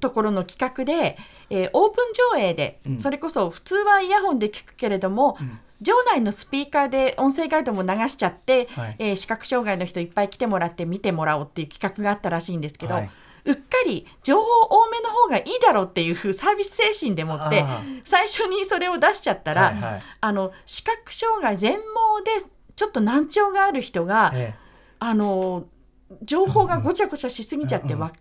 [0.00, 1.16] ところの企画で、
[1.50, 3.00] えーオープン上映で、うん。
[3.00, 5.36] それこそ普通はイヤホンで聞くけれども、
[5.82, 8.96] 場内のスピーカーで音声ガイドも流しちゃって、はい。
[8.98, 13.10] えー視覚障害の人いっぱい来てもらって見てもらおうっていう企画があったらしいんですけど、はい。
[13.44, 20.02] うっかり情報多めの方がいいだろうっていうサービス精神でもってあ最初にそれを出しちゃったら、はいはい。
[20.20, 22.30] あの視覚障害全盲で
[22.74, 24.54] ちょっと難聴がある人が、え。
[25.00, 25.64] あの
[26.22, 28.12] 情報がごちゃごちゃしすぎちゃってわ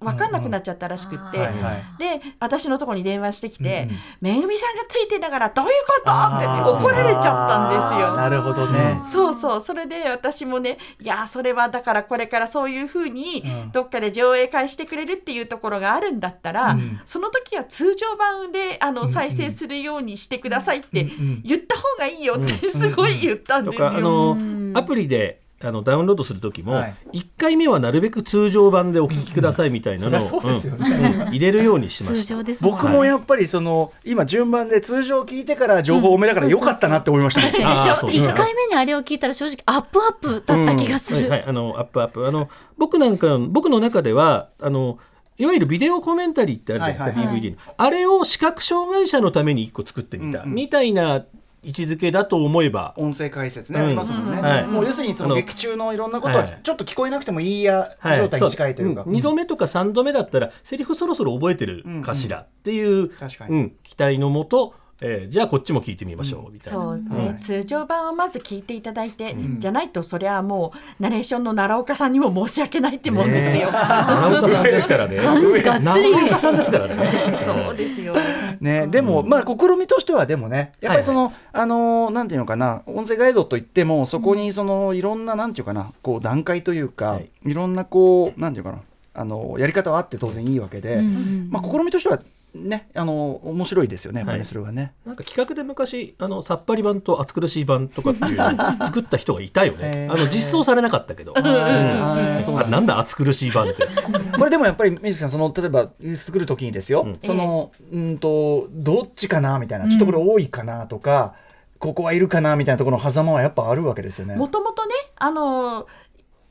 [0.00, 1.84] 分かんなくなっちゃったらしくって、えはいはい。
[1.98, 8.16] で私のところに電話してきてうんうん「めぐみさんがついてながらどういうこと?」って怒られちゃったんですよ。
[8.16, 9.00] なるほどね。
[9.04, 9.60] そうそう。
[9.60, 13.72] それで私もねいやそれはだからこれからそういうふうにうん。
[13.72, 17.00] どっかで上映会してくれるっていうところがあるんだったら、うん。
[17.04, 24.36] その時は通常版であの、うん再生するようにしてくださいってうんうん言った方がいいよってすごい言ったんとですよ。
[24.74, 26.94] アプリであのダウンロードする時も、はい。
[27.12, 32.36] 1回目はなるべく通常版でお聞きくださいみたいなのを、う入れるようにしま通した。
[32.36, 37.48] 常ですもん僕もやっぱりその今順番で通常聞いてから情報多めだからよかったなって思いましたね。
[37.48, 38.32] うですね。
[38.32, 41.22] 1回目にあれを聞いたら正直アップアップだった気がする。
[41.22, 42.26] はいはい、あのアップアップ。
[42.26, 42.48] あの
[42.78, 44.98] 僕なんか僕の中ではあの
[45.38, 47.56] いわゆるビデオコメンタリーってあるじゃないですか、はいはい DVD の。
[47.76, 50.54] あれを視覚障害者のために一個作ってみた、うんうん。
[50.54, 51.24] みたいな
[51.66, 52.94] 位置づけだと思えば。
[52.96, 53.86] 音声解説ね、うん。
[53.86, 54.66] ありますもんね、うんはい。
[54.66, 56.58] もう要するにその劇中のいろんなことははい。
[56.62, 63.10] ちょっと聞こえなくてもいいや状態に近いというか、そ2度目とか3度目だったらセリフそろそろ覚えてるかしらっていう、
[63.48, 63.72] うん。
[63.82, 66.78] 期待のもと、えーじゃあこっちも聞いてみましょうみたいな。
[66.78, 67.40] そうね、はい。
[67.40, 73.68] 通常版をまず聞いていただいて、じゃないとそれはもうナレーションの奈良岡さんにも申し訳ないってもんですよ。
[73.68, 75.16] 奈良岡さんですからね。
[75.16, 77.38] がっつり奈良岡さんですからね。
[77.44, 78.14] そうですよ。
[78.60, 87.30] ね、でも、まあ、試みとしては、でもね、やっぱりその、あのーなんていうのかな、音声ガイドといっても、そこに、その、いろんな、なんていうかな、こう、段階というか、はい。
[87.44, 88.78] い、ろんな、こう、なんていうかな、
[89.18, 91.48] あのやり方はあって当然いいわけで、うん。
[91.50, 92.18] まあ、試みとしては、
[92.64, 94.44] ね、あの面白いですよね、はい。
[94.44, 94.94] それはね。
[95.04, 98.50] なんか企画で昔あのさっぱり版と暑苦しい版とかっていうのを
[98.86, 100.08] 作った人がいたよね。
[100.10, 101.34] あの実装されなかったけど。
[101.36, 101.44] うん。
[101.44, 102.98] あなんだ。
[102.98, 103.86] 暑苦しい版って。
[104.36, 107.18] これでもやっぱり水木さんその例えば作る時にですよ、うん。
[107.22, 108.18] そのうん。
[108.18, 111.34] とどっちかなみたいなちょっとこれ多いかなとか、
[111.78, 114.36] ここはいるかなみたいなところの狭間はやっぱあるわけですよね。
[114.36, 115.86] もともとねあの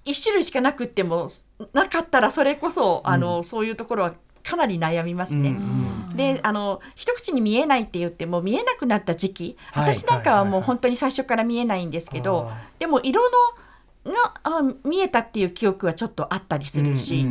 [0.05, 1.29] 1種類しかなくっても
[1.73, 4.13] なかったらそれこそあの、そういうところは
[4.45, 5.55] かなり悩みますね。
[6.15, 9.57] であの一口に見えないって言っても見えなくなった時期。
[9.73, 13.29] 私なんかはもう本当に最初から見えないんですけど、でも色の
[14.05, 17.25] があ見えたっていう記憶はちょっとあったりするし、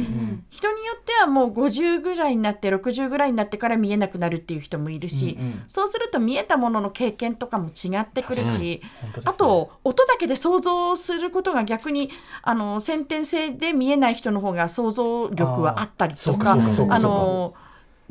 [0.51, 12.11] 人によってはもう50ぐらいになって60ぐらいになってから見えなくなるっていう人もいるし、うんうん、そうすると見えたものの経験とかも違ってくるし、うんね、あと音だけで想像することが逆に
[12.43, 17.55] あの先天性で見えない人の方が想像力はあったりとかあの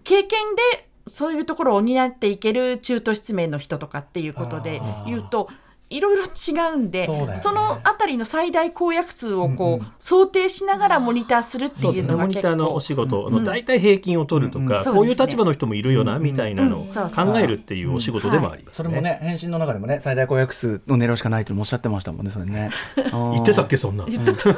[0.05, 5.49] 経験でそういうところを補っていける中途失明の人とかっていうことで言うと。
[5.93, 13.29] いろいろ違うんでそ、ね,、のあたりの最大公約数をこう、うんうん、想定しながらモニターするっていうのが、モニターのお仕事。
[13.29, 18.83] の大体平均を取るとか、うん、こういう立場の人もいるよな、みたいなのを考えるっていうお仕事でもあります、ね。
[18.83, 22.71] それもね返信の中でもね最大公約数の狙うしかないとおっしゃってましたもんねそれね。
[23.11, 24.05] 言ってたっけそんな？
[24.09, 24.53] 言ってた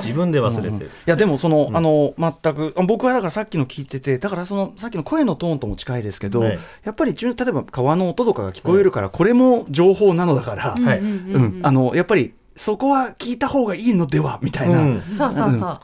[0.00, 0.74] 自分で忘れて、うん。
[0.76, 15.02] うん、いやでもその、あの全く僕はだからさっきの聞いててだからそのさっきの声のトーンとも近いですけど、はい、やっぱり例えば川の音とかが聞こえるから、これも情報なのだから、はい、うん、あのやっぱりそこは聞いた方がいいのではみたいな、うん、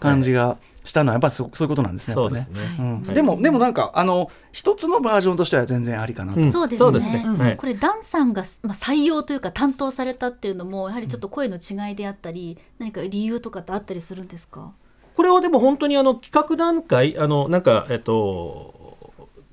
[0.01, 2.15] 感じがしたのはやっぱりそそういうことなんですね。
[2.15, 2.61] そうですね。
[2.79, 6.41] うん、でもでもなんかあの一つのバージョンとしては全然ありかなと。
[6.41, 7.25] うん、そうですね。
[7.25, 14.73] うん、これダンさんがまあ採用というか担当されたっていうのもやはりちょっと声の違いであったり、何か理由とかってあったりするんですか？
[15.15, 18.82] これはでも本当にあの企画段階あのなんかえっと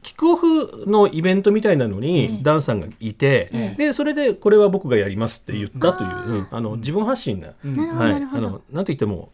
[0.01, 9.29] キックオフのイベントみたいなのにダンさんがいて、ええ、でそれでこれは僕がやりますって言ったという、うん、あの自分発信な、うん、はい、あのなんといっても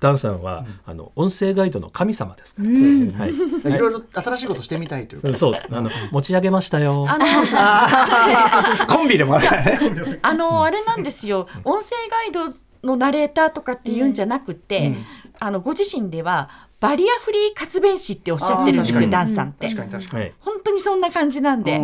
[0.00, 2.74] ダンさんは、うん、あの音声ガイドの神様ですから、は
[3.28, 3.78] い、い。
[3.78, 5.54] ろいろ新しいことしてみたいというそう。
[5.54, 7.06] あの持ち上げましたよ。
[8.88, 10.18] コンビでもあるね。
[10.22, 11.46] あのあれなんですよ。
[11.64, 12.52] 音声ガイド
[12.82, 14.96] のナレーターとかって言うんじゃなくて、
[15.38, 19.68] あのご自身ではバリアフリー活弁士っておっしゃってるんですよ、ダンさんって。
[19.68, 20.32] 確かに確かに。
[20.40, 21.80] 本当にそんな感じなんで。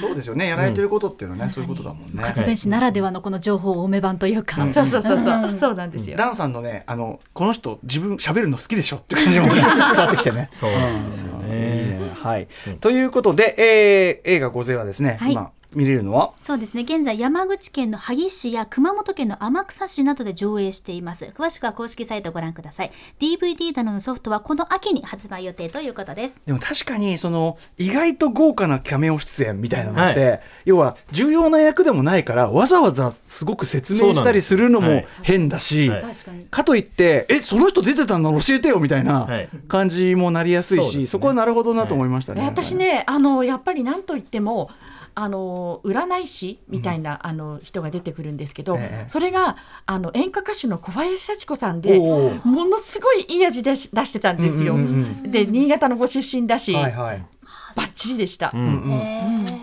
[0.00, 0.48] そうですよね。
[0.48, 2.22] やられてることっていうのはね、そういうことだもんね。
[2.22, 4.66] 活弁士ならではのこの情報多め版というか。
[4.66, 5.50] そうそうそうそう。
[5.52, 6.16] そうなんですよ。
[6.16, 10.48] ダンさんのね、あのこの人自分喋るの好きでしょって感じも 伝わってきてね。
[10.52, 12.00] そうですよね。
[12.22, 12.48] はい。
[12.80, 16.32] ということで、え映画御勢はですね、今見れるのは？
[16.40, 16.82] そうですね。
[16.82, 21.26] 現在山口県の萩市や熊本県の天草市などで上映しています。
[21.36, 22.92] 詳しくは公式サイトをご覧ください。
[23.20, 26.40] DVD などのソフトはこの秋に発売予定ということです。
[26.46, 36.02] でも確かにその意外と豪華なキャメオ出演みたいなのって、はい、要は重要な役でもないからわざわざすごく説明したりするのも変だし、はい。
[36.02, 36.14] はい、
[36.50, 39.28] かといってえその人出てたんだ教えてよみたいな
[39.68, 44.70] 感じもなりやすいし、そね、そこはなるほどなと思いましたね、私ねあのやっぱり何と言っても
[45.18, 54.74] あの占い師みたいな、うん、あの人が出てくるんですけど、ええ、それがあの演歌歌手の小林幸子さんでものすごいいい味で出してたんですよ。
[54.74, 54.86] うんうん
[55.24, 57.26] うん、で新潟のご出身だし、はいはい、
[57.74, 58.50] バッチリでした。
[58.52, 59.55] うんうん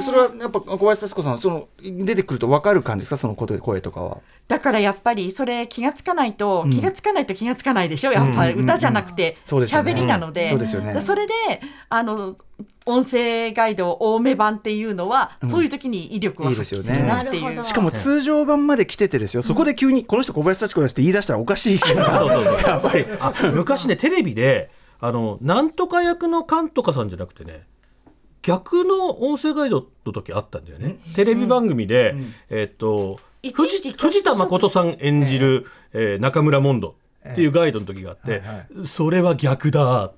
[0.00, 3.16] それはやっぱ小林幸子さんその出てくると分かる感じですか？
[3.16, 4.18] その声声とかは。
[4.48, 8.12] だからやっぱりそれ気がつかないと、うん、気がつかないと気がつかないでしょ？
[8.12, 10.48] やっぱり歌じゃなくて喋、りなので、
[11.00, 11.32] それで
[11.88, 12.36] あの
[12.84, 21.80] 音声ガイド多め版っていうのは、うん、そういう時に威力を発揮するなっていう、しかも通常版まで来ててですよ、そこで急にこの人小林幸子ですって言い出したらおかしい
[23.54, 27.66] 昔ねテレビであのなんとか役の監とかさんじゃなくてね
[28.42, 36.96] 逆の音声ガイドの時あったんだよね、テレビ番組で、うん、えー、っと藤藤田誠さん演じる、えー、えー、中村モンド
[37.28, 38.42] っていうガイドの時があって、
[38.84, 40.12] それは逆だ。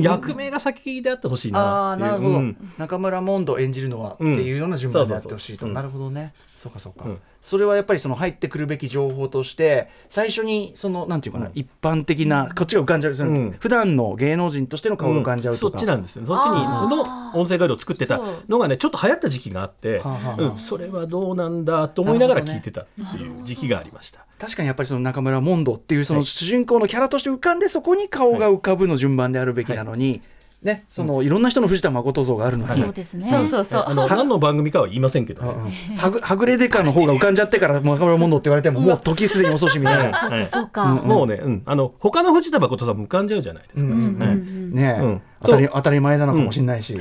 [0.00, 2.42] 役名が先であってほしいなあなるほど、
[2.78, 6.32] 中村モンド演じるのはっていうような順番でやってほしいと、なるほどね
[6.64, 7.04] そうかそうか、
[7.42, 17.02] それはやっぱりその入ってくるべき情報として最初にそのなんていうかな、一般的なこっちが浮かんじゃう、うん、普段の芸能人としての顔が浮かんじゃうそっちなんですねそっちにの
[17.34, 20.02] 音声ガイドを作ってたのがねちょっと流行った時期があって、
[20.38, 24.24] うん、それはどうなんだと思いながら聞いてたっていう時期がありました。
[24.38, 30.22] 確かにやっぱりその中村モンドっていうその主人公のキャラとして浮かんでそこに顔が浮かぶの順番であるべきなのに、はい
[30.64, 33.28] ね、そのいろんな人の藤田誠像があるのそうですね。
[33.28, 33.84] そうそうそう。
[33.86, 40.46] あの何の番組かは言いませんけど、はぐはぐれデカの方が浮かんじゃってから中村モンドって言われてももう時すでに遅しみたいな。
[40.46, 40.86] そうか。
[40.86, 43.94] もうね、うん、あの他の藤田誠さんも浮かんじゃうじゃないですか。
[43.94, 46.96] ね、当たり当たり前なのかもしれないし。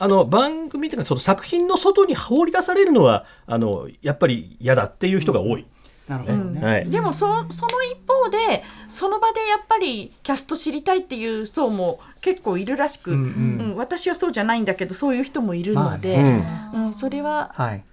[0.00, 5.64] あの番組というかその作品の外に放り出されるのはあのやっぱり嫌だっていう人が多い。
[6.08, 13.70] なるほどね、はい、でもそその一方でその場でやっぱりキャスト知りたいっていう層も結構いるらしく、うん、うん。
[13.70, 17.84] うん、私はそうじゃないんだけどそういう人もいるので、まあね、うん、それは、はい、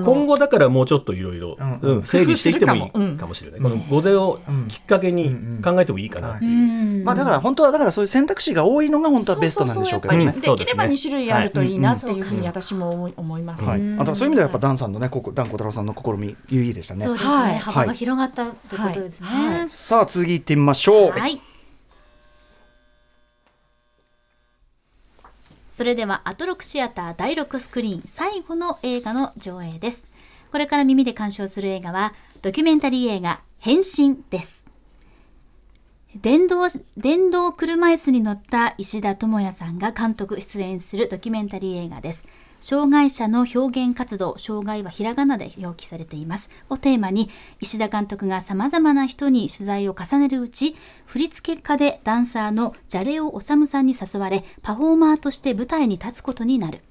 [0.00, 2.02] 今後だからもうちょっといろいろうんうん。
[2.02, 3.34] 整理していってもいいかも。
[3.34, 6.54] しれない、この5でをきっかけに考えてもいいかなっていう、う
[7.00, 7.04] ん。
[7.04, 10.14] まあだから本当はだからそういう選択肢が多いのが本当はベストなんでしょうけど。
[10.14, 10.24] ね。
[10.24, 12.40] そうそうそうやっぱりできればうん2種類あるといいなっていうふうはい。
[12.40, 13.64] に私も思い思います。
[13.64, 17.04] はい、あとそういう意味ではやっぱダンさんのね、ここダン小太郎さんの試み有意義でしたね。
[17.04, 17.14] そう。
[17.14, 17.58] ですね、はい。
[17.58, 19.26] 幅が広がったということですね。
[19.26, 19.58] はい。
[19.60, 19.70] はい。
[19.70, 21.10] さあ次行ってみましょう。
[21.12, 21.40] はい。
[25.72, 30.06] それではアトロクシアター第6スクリーン最後の映画の上映です。
[30.50, 34.66] これから耳で鑑賞する映画はドキュメンタリー映画変身です。
[36.14, 42.26] 電動電動車椅子に乗った石田智也さんが監督出演するドキュメンタリー映画です。
[42.62, 46.48] 障害者の表現活動、障害はひらがなで表記されています。
[46.70, 47.28] をテーマに、
[47.60, 56.82] 石田監督が様々な人に取材を重ねるうち、振付家でダンサーのジャレオ・オサムさんに誘われ、パフォーマーとして舞台に立つことになる。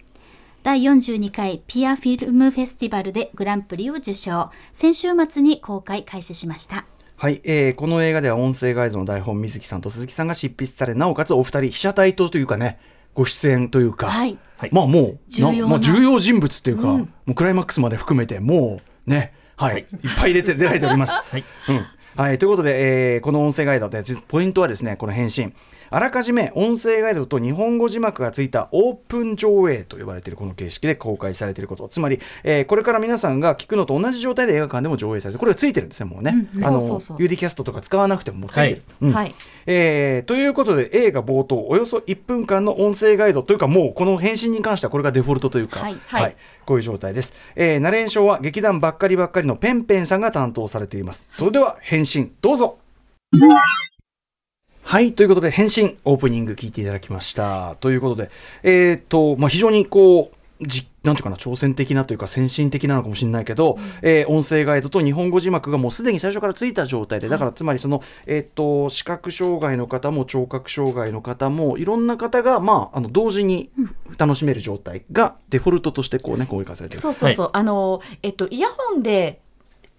[0.62, 4.52] 第42回ピアフィルムフェスティバルでグランプリを受賞。
[4.74, 6.86] 先週末に公開開始しました。
[7.16, 12.80] はい、えーこの映画では音声ガイドの台本水木さんと鈴木さんが執筆されなおかつお二人被写体とというかね
[13.14, 14.38] ご出演というか、はい。
[14.72, 21.22] まあもう重要なまあ、重要人物というか、もうクライマックスまで含めてもうねはい、い、っぱい出て出られております。
[21.30, 21.44] はい。
[21.70, 21.86] うん。
[22.16, 25.54] はい、ということで、えーこの音声ガイドで実ポイントはですねこの返信
[25.92, 31.90] あらかじめ音声ガイドと日本語字幕がついたオープン上映と呼ばれているこの形式で公開されていること。
[31.90, 36.66] つまり、えーこれから皆さんが聞くのと同じ状態で映画館でも上映されてこれがついてるんですねもうね、うん。
[36.66, 37.18] あのそうそうそう。
[37.18, 39.12] UD キャストとか使わなくてももうついてる、うん。
[39.12, 45.98] はいえーということで映画冒頭およそ1分間の音声ガイドというかもうこの返信に関してはこれがデフォルトというか、はい。
[46.08, 46.38] はい。
[46.66, 51.28] こういう状態です、えーナレーションは劇団ばっかりばっかりのペンペンさんが担当されています。
[51.30, 52.78] それでは返信どうぞ
[54.92, 57.78] はいということで返信オープニング聞いていただきました。
[57.80, 58.30] ということで
[58.62, 73.70] えっ、とまあ非常にこうじなんていうかな挑戦的なというか先進的なのかもしれないけど、えー音声ガイドと日本語字幕がもうすでに最初からついた状態でだからつまりその、えー、と視覚障害の方も聴覚障害の方もいろんな方が、まあ、あの同時に
[74.18, 77.02] 楽しめる状態がデフォルトとしてこうね公開されてる。
[77.02, 79.40] そうそうそう、あのえっとイヤホンで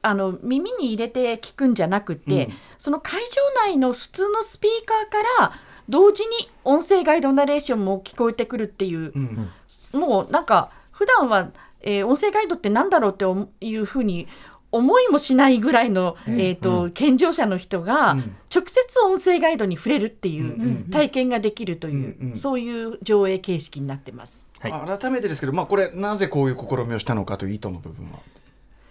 [0.02, 2.52] あの耳に入れて聞くんじゃなくて、うん。
[2.76, 3.26] その会場
[3.70, 5.52] 内の普通のスピーカーから
[5.88, 9.50] 同時に音声ガイドナレーションも聞こえてくるっていう、うん
[9.92, 11.50] もうなんか普段は、
[11.82, 14.26] えー音声ガイドってなんだろうって思いうふうに
[14.70, 18.36] 思いもしないぐらいの、えーと健常者の人がうん。
[18.54, 20.84] 直接音声ガイドに触れるっていんうん。
[20.88, 22.36] う体験ができるという、うんうん。
[22.36, 24.48] そういう上映形式になってます。
[24.60, 24.98] はい。
[24.98, 28.18] 改めてですけど、まあ、これなぜこういう試みをしたのかという意図の部分は。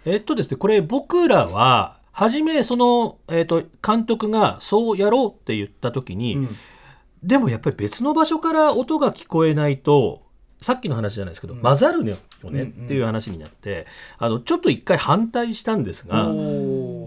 [0.05, 6.55] えっとですね、これ僕らは、初めその、えっと、監督がそうやろうって言った時に、うん。
[7.23, 10.23] でもやっぱり別の場所から音が聞こえないと、
[10.61, 12.17] さっきの話じゃないですけど、混ざるよ
[12.51, 13.87] ねっていう話になって、
[14.17, 16.31] あの、ちょっと一回反対したんですが、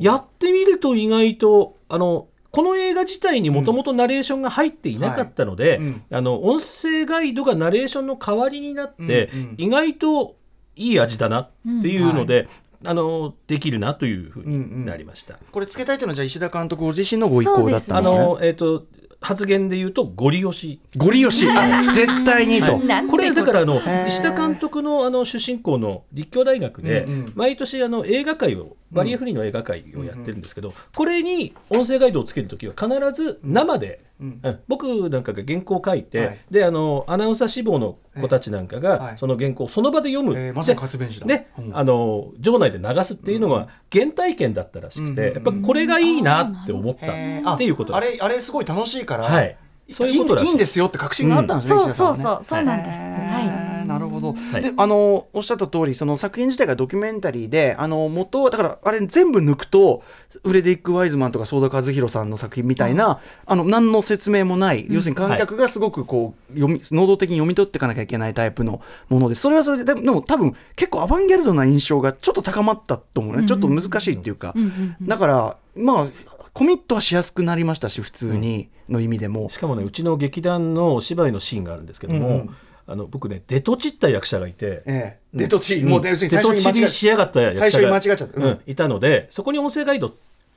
[0.01, 6.03] やってみると意外と、あの、この映画自体にもともとナレーションが入っていなかったので、はいうん。
[6.11, 9.55] あの音声ガイドがナレーションの代わりになって、うんうん。
[9.59, 10.37] 意外と
[10.77, 11.51] いい味だなっ
[11.83, 12.49] ていうので、
[12.85, 15.39] あのできるなというふうになりました。
[15.51, 18.01] これつけたいというのはじゃあ石田監督ご自身のご意向だったあんですね。
[18.03, 18.87] のえっ、と
[19.21, 20.81] 発言で言うとゴリ押し。
[20.99, 22.79] ゴリ押し、あ絶対にと。
[22.79, 34.41] なんでこれだからあのー石田監督のあの出身校の立教大学でうんうん毎年あの映画会をバリアフリーの映画会をやってるんですけど、これに音声ガイドをつけるときは必ず生で、うん。
[34.43, 34.61] うん。
[34.69, 36.39] 僕なんかが原稿を書いて、はい。
[36.51, 41.27] であのアナウンサー志望の子たちなんかがその原稿をその場で読む、えーまさに活弁士だ。
[41.27, 41.77] で、うん。
[41.77, 48.09] あの場内で流すっていうのが原体験だったらしくて、うんやっぱこれがいいなって思ったえーっていうことです。
[48.09, 49.57] あれあれすごい楽しいから、はい。
[49.91, 50.49] そういうことらしい。
[50.49, 53.01] いいんですよって確信があったんですね、そうそうそうそうなんです。
[53.01, 53.74] へはい。
[53.85, 54.63] ーなるほど、はい。
[54.63, 60.03] であのおっしゃった通りその作品自体がドキュメンタリーであの元はだからあれ全部抜くと
[60.45, 74.55] フレデリック・ワイズマンとか相田和弘さんの作品みたいな、あの何の説明もない、要するに観客がすごくこう読み能動的に読み取っていかなきゃいけないタイプのものでそれはそれででもでも多分結構アバンギャルドな印象がちょっと高まったと思うね、ちょっと難しいっていうか、
[75.03, 76.07] だからまあ
[76.53, 85.89] コミットはしやすくなりましたし普通にの意味でも、しかもねうちの劇団のお芝居のシーンがあるんですけども、うんうんあの僕ね出とちった役者がいて、ええ、デトチ、うん。
[85.89, 88.37] もう要するに最初に出とち間違にしやがった役者が最初に間違っちゃった。
[88.37, 88.45] うん。
[88.45, 88.61] うん。
[88.67, 90.15] いたのでそこに音声ガイド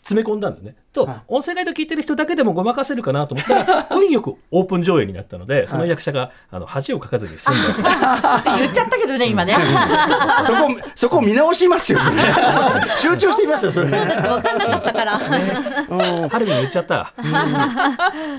[0.07, 0.75] 詰め込んだんだね。
[0.93, 1.21] と、はい。
[1.27, 8.43] 音声ガイド聞いてる人だけでもごまかせるかなと思ったら 運よくオープン上映になったのでその役者があの恥をかかずに済んだ。
[8.57, 9.55] 言っちゃったけどね今ね。
[10.41, 12.17] そこそこ見直しますよそれ。
[12.95, 13.89] 集中してみますよそれ。
[13.89, 15.19] そうだって分かんなかったから。
[15.89, 16.29] うん。
[16.29, 17.13] 春に言っちゃった。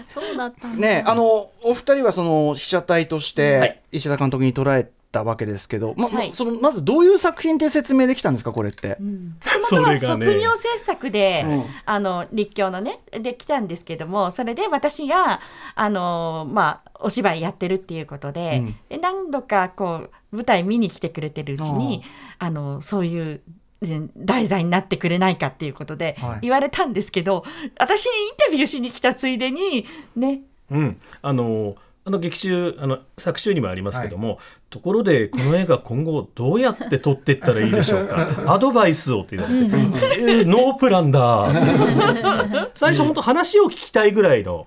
[0.06, 0.68] そうだった。
[0.68, 3.80] ねあのお二人はその被写体として、はい。
[3.92, 6.32] 石田監督に捉えったわけですけど、まはい。
[6.32, 8.98] そのまずどういう作品って説明できたんですかこれって？
[9.68, 10.26] そ元はれがね。
[10.26, 11.64] 卒業制作で、うん。
[11.86, 15.40] あの立教のねで来たんですけどもそれで私が
[15.74, 18.76] あのまあお芝居やってるっていうことで,、うん。
[18.88, 22.02] で何度かこう舞台見に来てくれてるうちに
[22.38, 23.40] あのそういう。
[23.80, 26.40] ね題材になってくれないかっていうことではい。
[26.42, 27.44] 言われたんですけど、
[27.78, 29.86] 私にインタビューしに来たついでに
[30.16, 30.40] ね。
[30.68, 34.38] うん、あのあの劇中あの作中にもありますけども、
[34.70, 38.26] ところでこの映画今後どうやって撮っていったらいいでしょうか？
[38.54, 39.76] アドバイスをって言われて
[40.18, 41.48] 「えーノープランだ」
[42.72, 44.66] 最初本当話を聞きたいぐらいの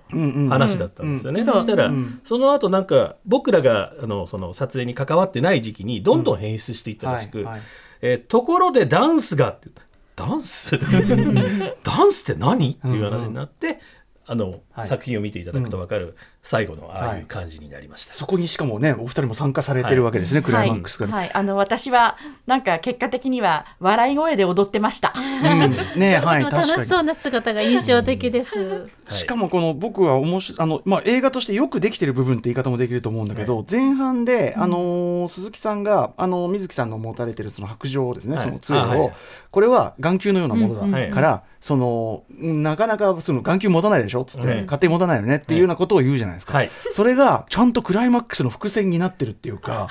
[0.50, 1.90] 話だったんですよね、うんそしたら、う。
[1.92, 7.60] んその後なんか僕らがあのその撮影に関わってない時期にどんどん変質していったらしく、はいはい。
[8.02, 9.68] えーところでダンスがって
[10.14, 10.78] ダンス？
[11.82, 12.70] ダンスって何？
[12.70, 13.80] っていう話になって、
[14.26, 18.14] あの、はい作品を見ていただくと分かる最後のああいう感じになりました。
[18.14, 21.06] そこにしかもねお二人も参加されてるわけですね、クライマックスが。
[21.06, 21.12] ね。
[21.12, 22.16] はい、あの私は
[22.46, 25.12] なんか結果的には笑い声で踊ってました。
[25.16, 26.00] うん。
[26.00, 28.90] ね はい楽しそうな姿が印象的です。
[29.08, 38.44] しかもこの僕は面白いあの、まあ、映画としてよくできてる部分って言い方もできると思うんだけど、前半で、あのー鈴木さんがあの水木さんの持たれてるその白状ですね、はい。
[38.44, 39.12] その杖を、あはい。
[39.50, 46.70] これは眼球のようなものだうんうんから、そのなかなかその眼球持たないでしょっつって、はい勝手に持たないよねっていうようなことを言うじゃないですか、はい。
[46.90, 49.88] それがちゃんとクライマックスの伏線になってるっていうか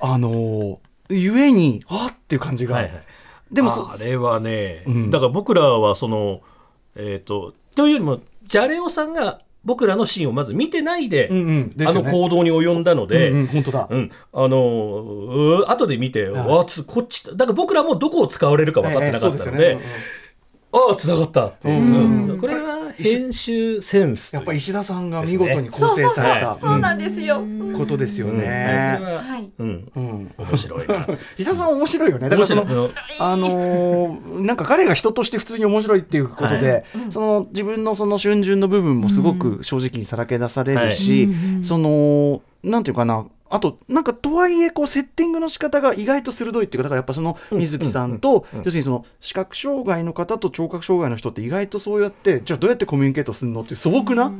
[0.00, 0.76] あのー
[1.08, 2.92] ゆえにあっっていう感じが、はいはい、
[3.52, 5.10] でもそあれはね、うん。
[5.10, 6.40] だから僕らはその
[6.96, 11.76] えっ、とというよりもジャレオさんが僕らのシーンをまず見てないで、うんうん。
[11.76, 20.12] ですあの行動に及んだので、うんうん本当だ、うん、あのうー後で見て、わつこっちだから僕らもどこを使われるか分かってなかったので、ええそうですよね。
[20.72, 22.61] ああ繋がったっていう、うんうんこれは
[23.02, 26.52] 編集センスやっぱ石田さんが見事に構成された。
[26.52, 27.40] う、そうなんですよ。
[27.40, 27.72] うん。
[27.76, 28.98] ことですよね。
[28.98, 29.06] そ。
[29.06, 30.34] れは、はいうん、うん。
[30.38, 31.06] 面白いな。
[31.36, 32.28] 石田さん面白いよね。
[32.28, 32.66] だからその
[33.18, 41.28] あのーなんか彼が人として普通に面白いっていうことで、その自分のその春巡の部分もすごく正直にさらけ出されるし、
[41.62, 43.26] そのなんていうかな。
[43.54, 54.32] あとなんかとはいえこうセッティングの仕方が意外と鋭いっていうかだからやっぱその水木さんと要するにその視覚障害の方と聴覚障害の人って意外とそうやってじゃあどうやってコミュニケートするのっていう素朴な、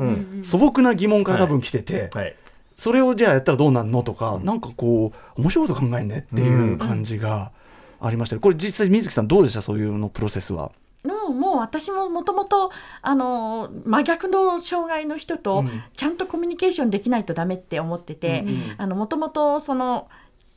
[0.43, 2.35] 素朴な疑問から多分来てて、はい。
[2.75, 7.53] それをじゃあやったらどうなんのとか、なんかこう面白いこと考えんねっていう感じが
[8.01, 8.37] ありました。
[8.37, 9.61] ねこれ実際水木さんどうでした？
[9.61, 10.73] そういうのプロセスは。
[11.05, 15.83] うん、もう私ももともとあの真逆の障害の人とうん。
[15.97, 18.45] ちゃんとコミュニケーションできないとダメって思ってて
[18.79, 20.09] もともとその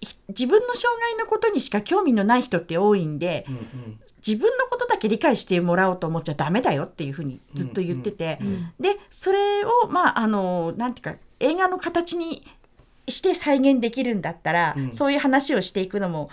[0.01, 3.45] ひ自分の障害のことにしか興味のない人って多いんで、
[4.25, 8.39] 自分のことだけ理解してもらおうと思っちゃダメだよっていうふうにずっと言ってて、
[8.79, 12.45] でそれをまああのなんていうか映画の形に
[13.07, 14.93] して再現できるんだったら、うん。
[14.93, 16.29] そういう話をしていくのも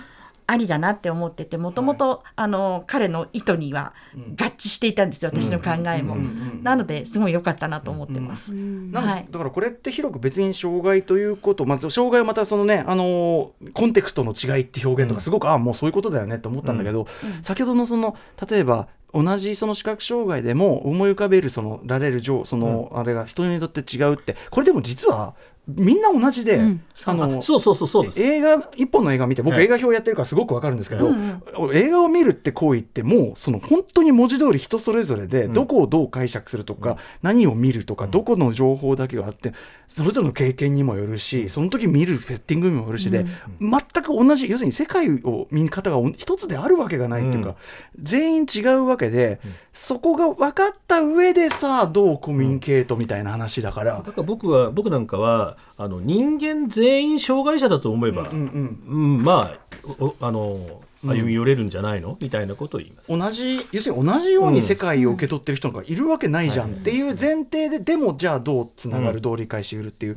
[0.53, 6.17] ありだなって思っててもともとあの彼の意図には合致していたんですよ、私の考えも。
[6.63, 8.53] なのですごい良かったなと思ってます。
[8.53, 9.27] はい。
[9.31, 17.07] だからこれって広く別に障害ということ、まあ、障害はまたそのね、あのーコンテクストの違いって表現とかすごく、ああもうそういうことだよねって思ったんだけど、
[17.41, 18.15] 先ほどのその
[18.49, 25.35] 例えば同じその視覚障害でも思い浮かべるそのられる情そのあれが人によって違うってこれでも実は
[25.69, 26.83] みんな同じで、うん。
[27.07, 29.65] あのあそうそうそう映画一本の映画見て僕はい。
[29.65, 31.43] 映画表やってるからすごくわかるんですけど、うん
[31.73, 39.53] 映画を見るって行為ってもうその本当に文字通り人それぞれでどこをどう解釈するとか、何を見るとか、どこの情報だけがあって
[39.95, 43.27] それぞれの経験にもよるしその時見るセッティングにもよるしで、
[43.61, 47.57] 全く同じ要するに世界を見方が一つであるわけがないっていうか、うん。
[48.03, 49.41] 全員違うわけで、
[49.73, 54.03] そこが分かった上でさあどうコミュニケートみたいな話だから。
[54.05, 58.83] だから僕は僕なんかはあの人間全員障害者だと思えば、うんうん。
[58.87, 59.59] うんまあ
[59.99, 63.09] おあの歩み寄れるんじゃないの、みたいなことを言います。
[63.09, 70.17] 同じ要するに同じように世界を受け取ってる人がいるわけないじゃんっていう前提ででもじゃあどうつながる、どう理解しうるっていう、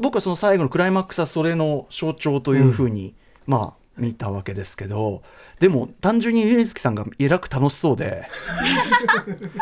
[0.00, 3.14] 僕はその最後のクライマックスはそれの象徴というふうに、
[3.46, 5.22] まあ見たわけですけど。
[5.60, 8.26] でも単純に水木さんがえらく楽しそうで。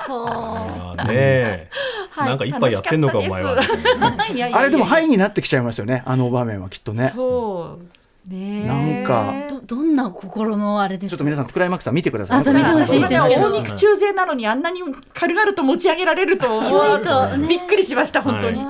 [0.07, 0.97] そう。
[1.09, 1.71] ねえ、
[2.11, 2.29] はい。
[2.29, 3.57] なんか一杯やってんのかお前は。
[4.31, 4.59] いやいやいや。
[4.59, 6.05] あれでもハイになってきちゃいますよね。
[6.07, 7.13] あの場面はきっとね。
[7.17, 7.98] そう
[8.31, 11.11] なんかどどんな心のあれですか？
[11.11, 14.81] ちょっと皆さんクライマックスは見てください、あそう見てほしいです大肉中背なのにあんなに
[15.15, 16.47] 軽々と持ち上げられると
[17.49, 18.61] びっくりしました本当に。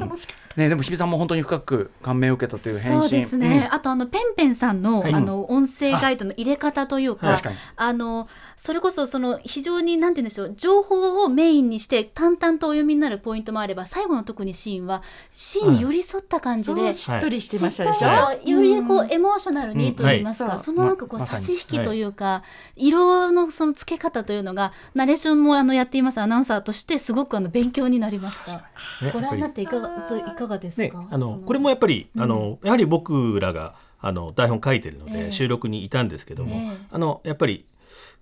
[0.00, 0.39] 楽しかった。
[0.60, 3.02] ねでも日比さんも本当に深く感銘を受けたという返信。
[3.02, 5.14] そうですね、あとあのペンペンさんの,、はい。
[5.14, 7.56] あの音声ガイドの入れ方というか確かに。
[7.76, 15.02] あのそれこそその非常になんて言うんでしょう情報をメインにして淡々とお読みになるポイントもあれば最後の特にシーンは
[15.32, 20.60] シーンに寄り添った感じで、そうしっとりしてましたでしょ、しっとりよりこうエモーショナルにと言いますか、うんはい。
[20.60, 22.42] そのなんかこう差し引きというか、
[22.76, 28.52] 色のその付け方というのがナレーションもあのやっていますアナウンサーとしてすごくあの勉強になりました。
[28.52, 35.32] ねご覧になっていかがといかがですねか。、あのそこれもやっぱり、あのやはり僕らがあの台本書いてるので、ええ。
[35.32, 36.86] 収録にいたんですけども、ええ。
[36.90, 37.66] あのやっぱり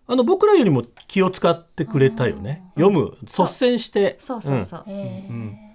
[0.06, 4.16] あの僕らよりも気を使ってくれたよね、読む率先して。
[4.18, 5.67] そうそうそう、ええ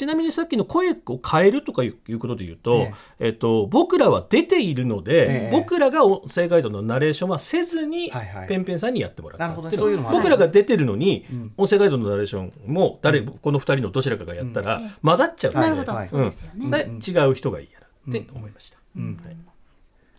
[0.00, 2.88] ちなみにさっきの声を変えるとかいういうことで言うと,、
[3.18, 3.28] ええ。
[3.28, 5.50] っと僕らは出ているので、ええ。
[5.52, 8.48] 僕らが音声ガイドのナレーションはせずに、はいはい。
[8.48, 14.90] ペンペンさんにやってもらったなるほどねってそういうのもある僕らが出てるのに、ん音声ガイドのナレーションも誰、この二人のどちらかがやったら、うん。
[15.02, 16.84] 混ざっちゃうのでなるほど、はいそうですよね。
[17.02, 18.78] で違う人がいいやなって思いました。
[18.96, 19.20] うん。
[19.22, 19.36] はい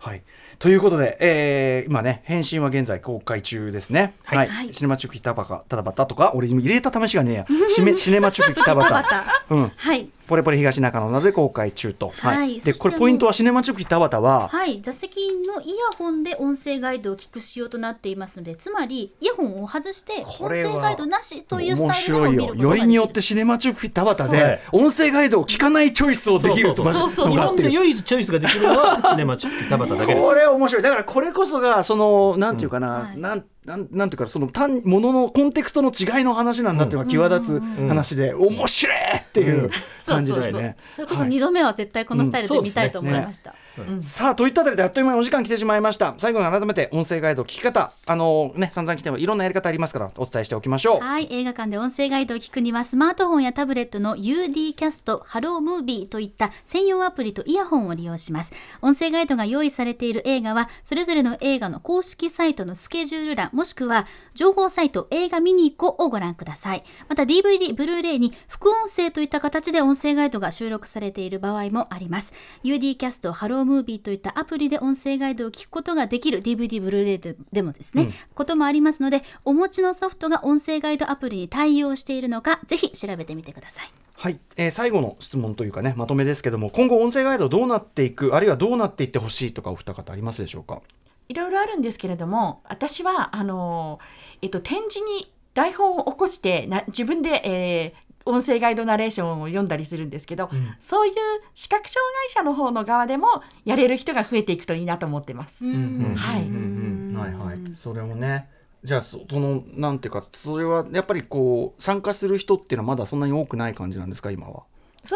[0.02, 0.24] はい。
[0.58, 4.16] ということで、えー今ね、返信は現在公開中ですね。
[4.24, 4.48] はい。
[4.48, 7.46] はいシネマチュク北バカ、ただバタとか、俺入れた試しがねえや。
[7.70, 7.82] シ
[8.12, 9.04] ネマチュク北ババタ。
[9.04, 9.72] タうん。
[9.76, 10.10] はい。
[10.32, 12.14] ポレポレ東中野などで公開中と。
[12.16, 12.56] はい。
[12.56, 22.32] で、そしてこれポイントはシネマチュク北バタは、はい、座席のイヤホンで音声ガイドを聞く仕様となっていますのでつまりイヤホンを外して音声ガイドなしというス面タイルでも白いよ。
[22.32, 22.70] 見ることができる。
[22.70, 22.76] よ。
[22.76, 26.86] りによってシネマチュク北バタそうで、音声ガイドを聞かないチョイスをできると。
[26.94, 30.30] そうそう日本で唯一チョイスができるのはシネマチック田畑だけです。
[30.30, 30.82] これ面白い。
[30.84, 33.18] だからこれこそがそのなんていうかな、はい。
[33.20, 39.70] なんなんなんていうかその単もののコンテクストの違いの話なんだっていうのが際立つ話で、面白いっていう
[40.04, 40.78] 感じだよね。
[40.96, 43.54] それこそ2度目は絶対このスタイルで見たいと思いました、
[44.02, 58.52] さあといったあたりであっという間にお時間来てしまいました最後に改めて音声ガイド聞き方あのね散々来てもいろんなやり方ありますからお伝えしておきましょうはい映画館で音声ガイドを聞くにはスマートフォンやタブレットの UD キャスト、ハロームービーといった専用アプリとイヤホンを利用します。
[58.82, 66.84] 音声ガイドが用意されている映画はそれぞれの映画の公式サイトのスケジュール欄もしくは情報サイト映画見に行こうをご覧ください。
[67.08, 72.34] また DVD、ブルーレイに副音声といった形で音声ガイドが収録されている場合もあります。
[72.64, 83.90] UD キャスト、ハロームービーといったアプリで音声ガイドを聞くことができる DVD、ブルーレイででもですね、こともありますので、お持ちのソフトが音声ガイドアプリに対応しているのか、ぜひ調べてみてください。
[84.16, 90.82] はい、えー最後の質問というかねまとめですけども今後音声ガイドどうなっていくあるいはどうなっていってほしいとかお二方ありますでしょうか？
[91.28, 93.98] いろいろあるんですけれども私はあの、
[94.44, 100.50] えっと、展示に台本を起こしてな自分で、えー音声ガイドナレーションを読んだりするんですけど、
[100.80, 101.14] そういう
[101.54, 103.28] 視覚障害者の方の側でも
[103.66, 105.66] やれる人が増えていくといいなと思ってます。
[105.66, 108.50] はい、はいはいそれもね
[108.84, 114.64] じゃあそそのなんていうかそれはやっぱりこう参加する人っていうのはまだそんなに多くない感じなんですか今は？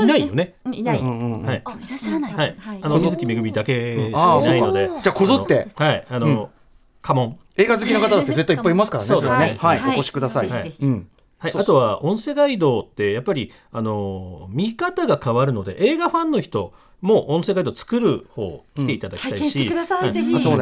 [0.01, 0.99] いないよねうんいない。
[0.99, 1.61] うんうんうんはい。
[1.63, 2.33] あ、いらっしゃらない。
[2.33, 2.79] はいはい。
[2.81, 4.89] あの水木めぐみだけしああかいないので。
[5.01, 6.05] じゃあこぞってはい。
[6.09, 6.49] あの
[7.01, 7.37] 家紋。
[7.57, 9.07] 映画好きな方だって絶対いっぱいいますからね。
[9.07, 10.49] そうですねれははい、はいお越しください。
[10.49, 11.07] ぜひぜひうん。
[11.53, 16.73] はい、あとは音声ガイドってやっぱりあの見方が変わるので映画ファンの人
[17.05, 19.71] も音声ガイド作る方来ていただきたいし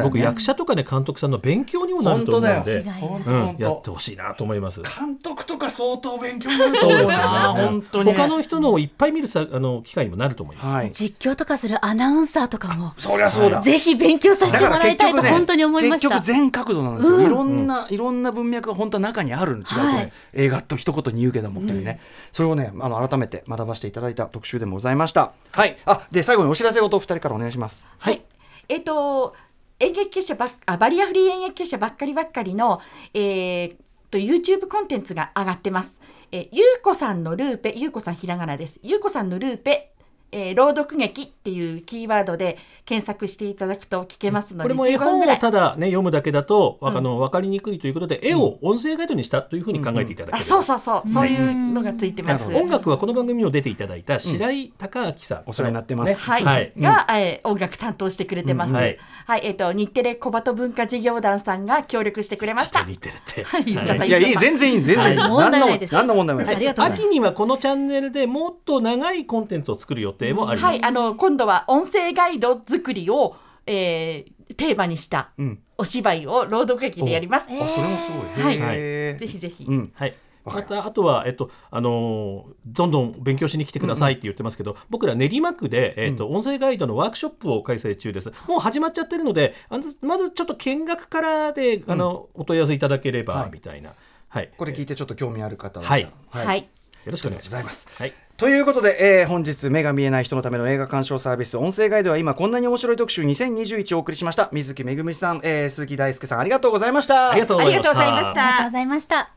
[0.02, 3.94] 僕役者とかね監督さんの勉強にもなると思うので、本当うん、本やって当。
[3.94, 4.80] ほしいなと思います。
[4.82, 7.52] 監督とか相当勉強になると思うな。
[7.52, 8.12] 本当にね。
[8.14, 10.72] 他の人のをいっぱい見るさあの機会にもなると思います。
[10.72, 10.90] はい。
[10.92, 13.60] 実況とかするアナウンサーとかも、そりゃそうだ。
[13.62, 16.08] ぜひ勉強させてもらいたいと本当に思いました。
[16.08, 22.00] 結局全角度なんですよ、いろんな、いろんな文脈が本当は中にあるん違うとね、はい映画と一言に言うけどもっていうね、
[22.32, 28.22] それをねあの改めて学ばせていただいた特集でもございましたはいあで最後にお知らせごとお二人からお願いしますはい。
[28.68, 29.34] えっ、と
[29.78, 32.80] 演劇結社ばっあバリアフリー演劇結社ばっかりばっかりの、
[33.12, 33.76] えー、
[34.10, 36.00] と YouTube コンテンツが上がってます。
[36.30, 38.80] えー、ゆうこさんのルーペ、ゆうこさんひらがなです。
[38.82, 39.93] ゆうこさんのルーペ、
[40.34, 45.36] えー、朗読劇っていうキーワードで検索していただくと聞けますので、これも絵15分ぐらい。
[45.36, 50.44] 本をただね読むだけだと、わあの分かりにくいということで絵を音声ガイドにしたというふうに考えていただけあ、れば。
[50.44, 52.52] そうそうそう、そういうのがついてます。
[52.52, 56.20] 音楽はこの番組にも出ていただいた白井孝明さん、お世話になってます。
[56.22, 56.72] はい、はい。
[56.78, 58.70] が、えー音楽担当してくれてます。
[58.70, 58.76] うん。
[58.76, 58.82] は
[59.26, 59.40] はい。
[59.40, 62.82] い、えっ、と日テレ小鳩文化事業団さんが協力してくれました。
[62.82, 63.44] 似てるって。
[63.44, 64.04] はい、言っちゃった。
[64.04, 65.30] いやいい言っちゃった全然いい全然いい、はい。
[65.30, 65.94] 問題ないです。
[65.94, 66.62] 何の問題もない。
[66.62, 66.66] い。
[66.66, 70.72] ます秋にはこのチャンネルでもっと長いコンテンツを作る予定もあります。
[70.72, 75.58] はい、あの今度は音声ガイド作りを、えーテーマにしたん。
[75.78, 77.48] お芝居を朗読劇でやります。
[77.50, 78.42] あそれもすごい。
[78.42, 78.56] はい。
[78.58, 79.18] へー。
[79.18, 79.64] ぜひぜひ。
[79.64, 79.92] うん。
[79.94, 80.14] はい。
[80.44, 88.30] ままたあとは、えっとあのーどんどん勉強しに来てくださいって言ってますけど、僕ら練馬区で、えっと音声ガイドのワークショップを開催中です。
[88.46, 93.50] もう始まっちゃってるので、あのまずちょっと見学からであの、お問い合わせいただければ、はい。
[93.50, 93.94] みたいな。
[94.28, 94.52] はい。
[94.56, 96.12] これ聞いてちょっと興味ある方ははい。
[96.30, 96.66] はい、よ
[97.06, 97.88] ろしくお願いします。
[97.96, 98.12] はい。
[98.36, 109.30] ということで、えー、本日目が見えない人のための映画鑑賞サービス音声ガイドは今こんなに面白い特集2021をお送りしました水木めぐみさん、えー、鈴木大輔さんありがとうございましたありがとうございましたありがとうございましたありがとうございました。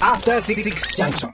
[0.00, 1.32] After Six Junction.